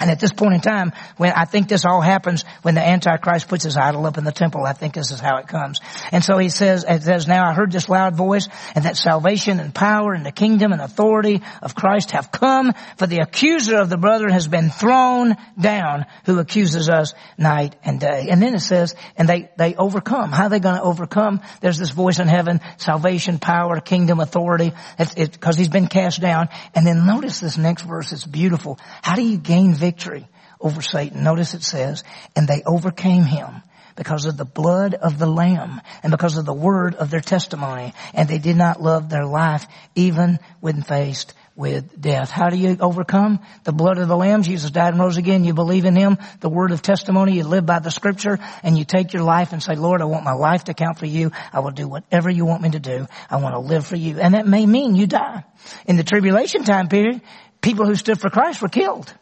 And 0.00 0.10
at 0.10 0.20
this 0.20 0.32
point 0.32 0.54
in 0.54 0.60
time, 0.60 0.92
when 1.16 1.32
I 1.32 1.44
think 1.44 1.68
this 1.68 1.84
all 1.84 2.00
happens 2.00 2.44
when 2.62 2.76
the 2.76 2.86
Antichrist 2.86 3.48
puts 3.48 3.64
his 3.64 3.76
idol 3.76 4.06
up 4.06 4.16
in 4.16 4.24
the 4.24 4.32
temple, 4.32 4.64
I 4.64 4.72
think 4.72 4.94
this 4.94 5.10
is 5.10 5.18
how 5.18 5.38
it 5.38 5.48
comes. 5.48 5.80
And 6.12 6.22
so 6.22 6.38
he 6.38 6.50
says, 6.50 6.84
it 6.88 7.02
says, 7.02 7.26
now 7.26 7.48
I 7.48 7.52
heard 7.52 7.72
this 7.72 7.88
loud 7.88 8.14
voice 8.14 8.48
and 8.76 8.84
that 8.84 8.96
salvation 8.96 9.58
and 9.58 9.74
power 9.74 10.12
and 10.12 10.24
the 10.24 10.30
kingdom 10.30 10.72
and 10.72 10.80
authority 10.80 11.42
of 11.62 11.74
Christ 11.74 12.12
have 12.12 12.30
come 12.30 12.74
for 12.96 13.08
the 13.08 13.18
accuser 13.18 13.76
of 13.78 13.88
the 13.88 13.96
brethren 13.96 14.32
has 14.32 14.46
been 14.46 14.70
thrown 14.70 15.36
down 15.60 16.06
who 16.26 16.38
accuses 16.38 16.88
us 16.88 17.14
night 17.36 17.74
and 17.82 17.98
day. 17.98 18.28
And 18.30 18.40
then 18.40 18.54
it 18.54 18.60
says, 18.60 18.94
and 19.16 19.28
they, 19.28 19.50
they 19.56 19.74
overcome. 19.74 20.30
How 20.30 20.44
are 20.44 20.50
they 20.50 20.60
going 20.60 20.76
to 20.76 20.82
overcome? 20.82 21.40
There's 21.60 21.78
this 21.78 21.90
voice 21.90 22.20
in 22.20 22.28
heaven, 22.28 22.60
salvation, 22.76 23.40
power, 23.40 23.80
kingdom, 23.80 24.20
authority. 24.20 24.72
It's, 24.96 25.14
it, 25.14 25.40
cause 25.40 25.56
he's 25.56 25.68
been 25.68 25.88
cast 25.88 26.20
down. 26.20 26.48
And 26.74 26.86
then 26.86 27.04
notice 27.04 27.40
this 27.40 27.58
next 27.58 27.82
verse. 27.82 28.12
It's 28.12 28.24
beautiful. 28.24 28.78
How 29.02 29.16
do 29.16 29.22
you 29.22 29.38
gain 29.38 29.74
victory? 29.74 29.87
Victory 29.88 30.28
over 30.60 30.82
Satan. 30.82 31.22
Notice 31.24 31.54
it 31.54 31.62
says, 31.62 32.04
and 32.36 32.46
they 32.46 32.62
overcame 32.66 33.24
him 33.24 33.62
because 33.96 34.26
of 34.26 34.36
the 34.36 34.44
blood 34.44 34.94
of 34.94 35.18
the 35.18 35.26
lamb 35.26 35.80
and 36.02 36.10
because 36.12 36.36
of 36.36 36.44
the 36.44 36.52
word 36.54 36.94
of 36.94 37.10
their 37.10 37.20
testimony. 37.20 37.92
And 38.14 38.28
they 38.28 38.38
did 38.38 38.56
not 38.56 38.80
love 38.80 39.08
their 39.08 39.26
life 39.26 39.66
even 39.94 40.38
when 40.60 40.82
faced 40.82 41.34
with 41.56 42.00
death. 42.00 42.30
How 42.30 42.50
do 42.50 42.56
you 42.56 42.76
overcome? 42.80 43.40
The 43.64 43.72
blood 43.72 43.98
of 43.98 44.06
the 44.06 44.16
lamb. 44.16 44.42
Jesus 44.42 44.70
died 44.70 44.92
and 44.92 45.02
rose 45.02 45.16
again. 45.16 45.42
You 45.42 45.54
believe 45.54 45.86
in 45.86 45.96
him, 45.96 46.18
the 46.40 46.48
word 46.48 46.70
of 46.70 46.82
testimony. 46.82 47.32
You 47.32 47.44
live 47.44 47.66
by 47.66 47.80
the 47.80 47.90
scripture 47.90 48.38
and 48.62 48.78
you 48.78 48.84
take 48.84 49.12
your 49.12 49.24
life 49.24 49.52
and 49.52 49.60
say, 49.60 49.74
Lord, 49.74 50.00
I 50.00 50.04
want 50.04 50.24
my 50.24 50.34
life 50.34 50.64
to 50.64 50.74
count 50.74 50.98
for 50.98 51.06
you. 51.06 51.32
I 51.52 51.60
will 51.60 51.72
do 51.72 51.88
whatever 51.88 52.30
you 52.30 52.44
want 52.44 52.62
me 52.62 52.70
to 52.70 52.78
do. 52.78 53.06
I 53.28 53.36
want 53.36 53.54
to 53.54 53.60
live 53.60 53.86
for 53.86 53.96
you. 53.96 54.20
And 54.20 54.34
that 54.34 54.46
may 54.46 54.64
mean 54.66 54.94
you 54.94 55.08
die. 55.08 55.44
In 55.86 55.96
the 55.96 56.04
tribulation 56.04 56.62
time 56.62 56.88
period, 56.88 57.22
people 57.60 57.86
who 57.86 57.96
stood 57.96 58.20
for 58.20 58.30
Christ 58.30 58.62
were 58.62 58.68
killed. 58.68 59.12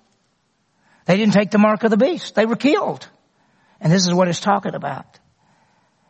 They 1.06 1.16
didn't 1.16 1.32
take 1.34 1.50
the 1.50 1.58
mark 1.58 1.82
of 1.84 1.90
the 1.90 1.96
beast. 1.96 2.34
They 2.34 2.46
were 2.46 2.56
killed. 2.56 3.08
And 3.80 3.92
this 3.92 4.06
is 4.06 4.14
what 4.14 4.28
it's 4.28 4.40
talking 4.40 4.74
about. 4.74 5.18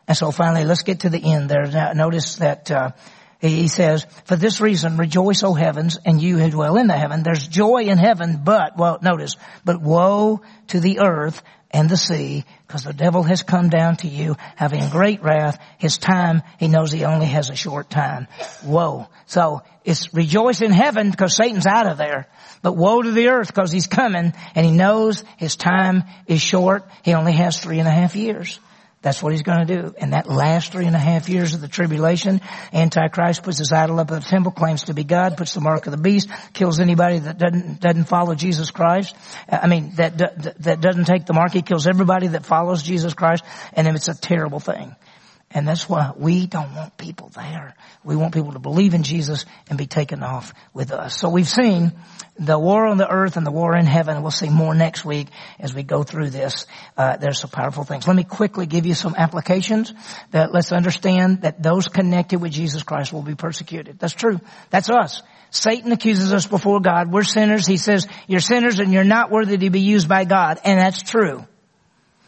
And 0.07 0.17
so 0.17 0.31
finally, 0.31 0.65
let's 0.65 0.83
get 0.83 1.01
to 1.01 1.09
the 1.09 1.33
end 1.33 1.49
there. 1.49 1.65
Now, 1.65 1.93
notice 1.93 2.37
that 2.37 2.71
uh, 2.71 2.91
He 3.39 3.67
says, 3.67 4.07
for 4.25 4.35
this 4.35 4.59
reason, 4.61 4.97
rejoice, 4.97 5.43
O 5.43 5.53
heavens, 5.53 5.99
and 6.03 6.19
you 6.19 6.39
who 6.39 6.49
dwell 6.49 6.77
in 6.77 6.87
the 6.87 6.97
heaven. 6.97 7.21
There's 7.21 7.47
joy 7.47 7.83
in 7.83 7.99
heaven, 7.99 8.41
but, 8.43 8.77
well, 8.77 8.97
notice, 9.01 9.35
but 9.63 9.79
woe 9.79 10.41
to 10.67 10.79
the 10.79 10.99
earth 10.99 11.43
and 11.71 11.89
the 11.89 11.97
sea, 11.97 12.45
because 12.65 12.83
the 12.83 12.93
devil 12.93 13.23
has 13.23 13.43
come 13.43 13.69
down 13.69 13.97
to 13.97 14.07
you 14.07 14.35
having 14.55 14.89
great 14.89 15.21
wrath. 15.21 15.59
His 15.77 15.97
time, 15.97 16.41
he 16.59 16.67
knows 16.67 16.91
he 16.91 17.03
only 17.03 17.25
has 17.27 17.49
a 17.49 17.55
short 17.55 17.89
time. 17.89 18.27
Woe. 18.63 19.07
So, 19.25 19.61
it's 19.83 20.13
rejoice 20.13 20.61
in 20.61 20.71
heaven 20.71 21.11
because 21.11 21.35
Satan's 21.35 21.65
out 21.65 21.87
of 21.87 21.97
there. 21.97 22.27
But 22.61 22.75
woe 22.75 23.01
to 23.01 23.11
the 23.11 23.29
earth 23.29 23.47
because 23.47 23.71
he's 23.71 23.87
coming 23.87 24.33
and 24.55 24.65
he 24.65 24.71
knows 24.71 25.23
his 25.37 25.55
time 25.55 26.03
is 26.25 26.41
short. 26.41 26.89
He 27.03 27.13
only 27.13 27.33
has 27.33 27.59
three 27.59 27.79
and 27.79 27.87
a 27.87 27.91
half 27.91 28.15
years. 28.15 28.59
That's 29.01 29.21
what 29.21 29.31
he's 29.31 29.43
going 29.43 29.65
to 29.67 29.81
do. 29.81 29.93
And 29.97 30.13
that 30.13 30.27
last 30.27 30.71
three 30.71 30.85
and 30.85 30.95
a 30.95 30.99
half 30.99 31.29
years 31.29 31.53
of 31.53 31.61
the 31.61 31.67
tribulation, 31.67 32.41
Antichrist 32.73 33.43
puts 33.43 33.59
his 33.59 33.71
idol 33.71 33.99
up 33.99 34.11
at 34.11 34.23
the 34.23 34.27
temple, 34.27 34.51
claims 34.51 34.85
to 34.85 34.93
be 34.93 35.03
God, 35.03 35.37
puts 35.37 35.53
the 35.53 35.61
mark 35.61 35.85
of 35.85 35.91
the 35.91 36.01
beast, 36.01 36.29
kills 36.53 36.79
anybody 36.79 37.19
that 37.19 37.37
doesn't, 37.37 37.79
doesn't 37.79 38.05
follow 38.05 38.33
Jesus 38.33 38.71
Christ. 38.71 39.15
Uh, 39.47 39.59
I 39.61 39.67
mean, 39.67 39.91
that, 39.95 40.17
that 40.17 40.81
doesn't 40.81 41.05
take 41.05 41.25
the 41.25 41.33
mark. 41.33 41.53
He 41.53 41.61
kills 41.61 41.85
everybody 41.85 42.27
that 42.27 42.45
follows 42.45 42.81
Jesus 42.81 43.13
Christ. 43.13 43.43
And 43.73 43.85
then 43.85 43.95
it's 43.95 44.07
a 44.07 44.19
terrible 44.19 44.59
thing. 44.59 44.95
And 45.51 45.65
that's 45.65 45.87
why 45.87 46.11
we 46.17 46.45
don't 46.45 46.75
want 46.75 46.97
people 46.97 47.29
there. 47.29 47.73
We 48.03 48.17
want 48.17 48.33
people 48.33 48.51
to 48.51 48.59
believe 48.59 48.93
in 48.93 49.03
Jesus 49.03 49.45
and 49.69 49.77
be 49.77 49.87
taken 49.87 50.21
off 50.21 50.53
with 50.73 50.91
us. 50.91 51.17
So 51.17 51.29
we've 51.29 51.47
seen 51.47 51.93
the 52.37 52.59
war 52.59 52.85
on 52.85 52.97
the 52.97 53.09
earth 53.09 53.37
and 53.37 53.45
the 53.45 53.51
war 53.51 53.75
in 53.75 53.85
heaven. 53.85 54.21
We'll 54.21 54.31
see 54.31 54.49
more 54.49 54.75
next 54.75 55.05
week 55.05 55.29
as 55.57 55.73
we 55.73 55.83
go 55.83 56.03
through 56.03 56.31
this. 56.31 56.67
Uh, 56.97 57.15
there's 57.15 57.39
some 57.39 57.49
powerful 57.49 57.85
things. 57.85 58.05
Let 58.05 58.17
me 58.17 58.25
quickly 58.25 58.65
give 58.65 58.85
you 58.85 58.93
some 58.93 59.15
applications 59.17 59.93
that 60.31 60.53
let's 60.53 60.73
understand 60.73 61.43
that 61.43 61.63
those 61.63 61.87
connected 61.87 62.41
with 62.41 62.51
Jesus 62.51 62.83
Christ 62.83 63.13
will 63.13 63.23
be 63.23 63.35
persecuted. 63.35 63.99
That's 63.99 64.13
true. 64.13 64.41
That's 64.69 64.89
us. 64.89 65.23
Satan 65.49 65.93
accuses 65.93 66.33
us 66.33 66.45
before 66.45 66.81
God. 66.81 67.09
We're 67.09 67.23
sinners. 67.23 67.65
He 67.65 67.77
says, 67.77 68.05
you're 68.27 68.41
sinners 68.41 68.79
and 68.79 68.91
you're 68.91 69.05
not 69.05 69.31
worthy 69.31 69.57
to 69.57 69.69
be 69.69 69.79
used 69.79 70.09
by 70.09 70.25
God. 70.25 70.59
And 70.65 70.77
that's 70.77 71.03
true. 71.03 71.45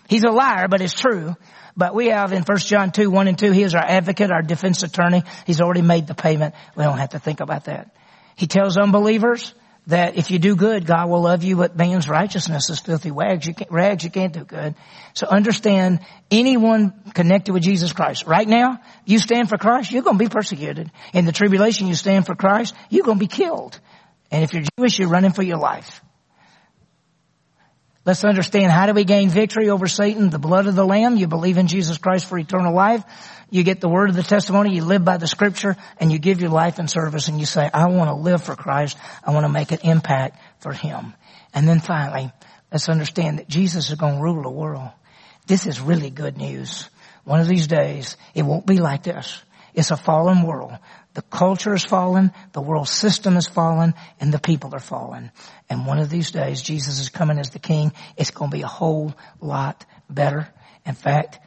He's 0.08 0.23
a 0.23 0.32
liar, 0.32 0.67
but 0.69 0.79
it's 0.79 0.93
true. 0.93 1.36
But 1.80 1.96
we 1.96 2.08
have 2.08 2.34
in 2.34 2.44
1 2.44 2.58
John 2.58 2.92
2, 2.92 3.10
1 3.10 3.28
and 3.30 3.39
2, 3.39 3.52
he 3.52 3.63
is 3.63 3.74
our 3.74 3.82
advocate, 3.82 4.32
our 4.32 4.42
defense 4.42 4.84
attorney. 4.84 5.24
He's 5.48 5.62
already 5.62 5.82
made 5.82 6.08
the 6.08 6.13
payment. 6.13 6.54
We 6.76 6.84
don't 6.84 6.98
have 6.98 7.12
to 7.12 7.20
think 7.20 7.39
about 7.39 7.65
that. 7.65 7.96
He 8.36 8.48
tells 8.48 8.78
unbelievers 8.78 9.54
that 9.88 10.18
if 10.18 10.30
you 10.30 10.39
do 10.39 10.58
good, 10.58 10.86
God 10.86 11.10
will 11.10 11.22
love 11.22 11.42
you, 11.42 11.56
but 11.56 11.78
man's 11.78 12.10
righteousness 12.10 12.70
is 12.70 12.82
filthy 12.82 13.12
rags. 13.12 13.48
You 13.48 13.54
can't, 13.54 13.72
rags, 13.72 14.04
you 14.04 14.10
can't 14.10 14.34
do 14.34 14.44
good. 14.44 14.76
So 15.13 15.26
understand 15.28 16.02
anyone 16.30 16.94
connected 17.13 17.54
with 17.54 17.63
Jesus 17.63 17.94
Christ. 17.94 18.28
Right 18.28 18.48
now, 18.48 18.82
you 19.06 19.18
stand 19.18 19.48
for 19.48 19.58
Christ, 19.58 19.94
you're 19.94 20.04
going 20.04 20.18
to 20.18 20.24
be 20.26 20.30
persecuted. 20.30 20.92
In 21.13 21.24
the 21.24 21.32
tribulation, 21.32 21.88
you 21.88 21.96
stand 21.96 22.26
for 22.26 22.36
Christ, 22.36 22.76
you're 22.89 23.06
going 23.06 23.20
to 23.20 23.26
be 23.26 23.28
killed. 23.28 23.80
And 24.32 24.44
if 24.44 24.52
you're 24.52 24.63
Jewish, 24.78 25.00
you're 25.00 25.08
running 25.08 25.32
for 25.32 25.44
your 25.44 25.58
life. 25.58 26.02
Let's 28.05 28.23
understand 28.23 28.71
how 28.71 28.85
do 28.85 28.93
we 28.93 29.03
gain 29.03 29.29
victory 29.29 29.69
over 29.69 29.88
Satan? 29.88 30.29
The 30.29 30.39
blood 30.39 30.67
of 30.67 30.75
the 30.75 30.85
Lamb. 30.85 31.17
You 31.17 31.27
believe 31.27 31.57
in 31.57 31.67
Jesus 31.67 31.97
Christ 31.97 32.25
for 32.25 32.38
eternal 32.38 32.73
life. 32.73 33.03
You 33.49 33.63
get 33.63 33.81
the 33.81 33.89
word 33.89 34.09
of 34.09 34.15
the 34.15 34.23
testimony. 34.23 34.73
You 34.73 34.85
live 34.85 35.03
by 35.03 35.17
the 35.17 35.27
scripture 35.27 35.75
and 35.99 36.12
you 36.12 36.17
give 36.17 36.39
your 36.39 36.49
life 36.49 36.79
in 36.79 36.88
service 36.88 37.27
and 37.27 37.39
you 37.39 37.45
say, 37.45 37.69
I 37.73 37.88
want 37.88 38.09
to 38.09 38.15
live 38.15 38.43
for 38.43 38.55
Christ. 38.55 38.97
I 39.23 39.31
want 39.31 39.45
to 39.45 39.51
make 39.51 39.71
an 39.71 39.79
impact 39.83 40.39
for 40.59 40.71
Him. 40.71 41.13
And 41.53 41.67
then 41.67 41.79
finally, 41.79 42.31
let's 42.71 42.89
understand 42.89 43.39
that 43.39 43.49
Jesus 43.49 43.89
is 43.89 43.95
going 43.95 44.15
to 44.15 44.21
rule 44.21 44.43
the 44.43 44.49
world. 44.49 44.89
This 45.45 45.65
is 45.65 45.81
really 45.81 46.09
good 46.09 46.38
news. 46.38 46.89
One 47.25 47.41
of 47.41 47.47
these 47.47 47.67
days, 47.67 48.17
it 48.33 48.43
won't 48.43 48.65
be 48.65 48.77
like 48.77 49.03
this. 49.03 49.41
It's 49.73 49.91
a 49.91 49.97
fallen 49.97 50.43
world. 50.43 50.73
The 51.15 51.22
culture 51.24 51.74
is 51.74 51.84
fallen, 51.84 52.32
the 52.54 52.62
world 52.62 52.88
system 52.88 53.36
is 53.36 53.48
fallen, 53.48 53.95
and 54.19 54.32
the 54.32 54.39
people 54.39 54.76
are 54.76 54.80
fallen. 54.80 55.32
And 55.69 55.86
one 55.88 55.98
of 55.98 56.10
these 56.10 56.32
days, 56.32 56.62
Jesus 56.62 57.00
is 57.00 57.10
coming 57.10 57.39
as 57.39 57.50
the 57.50 57.60
king. 57.60 57.91
It's 58.15 58.32
going 58.32 58.52
to 58.52 58.58
be 58.58 58.63
a 58.63 58.67
whole 58.67 59.13
lot 59.41 59.86
better. 60.10 60.48
In 60.86 60.93
fact, 60.93 61.39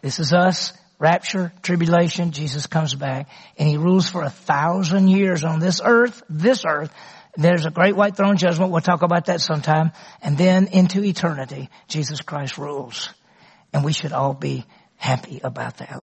this 0.00 0.18
is 0.18 0.32
us, 0.32 0.72
rapture, 0.98 1.52
tribulation, 1.62 2.32
Jesus 2.32 2.66
comes 2.66 2.94
back, 2.94 3.28
and 3.56 3.68
he 3.68 3.76
rules 3.76 4.08
for 4.08 4.22
a 4.22 4.30
thousand 4.30 5.08
years 5.08 5.44
on 5.44 5.60
this 5.60 5.80
earth, 5.84 6.22
this 6.28 6.64
earth. 6.66 6.92
There's 7.36 7.66
a 7.66 7.70
great 7.70 7.94
white 7.94 8.16
throne 8.16 8.36
judgment. 8.36 8.72
We'll 8.72 8.80
talk 8.80 9.02
about 9.02 9.26
that 9.26 9.40
sometime. 9.40 9.92
And 10.22 10.36
then 10.36 10.66
into 10.66 11.04
eternity, 11.04 11.70
Jesus 11.86 12.20
Christ 12.20 12.58
rules. 12.58 13.10
And 13.72 13.84
we 13.84 13.92
should 13.92 14.12
all 14.12 14.34
be 14.34 14.64
happy 14.96 15.40
about 15.44 15.76
that. 15.76 16.00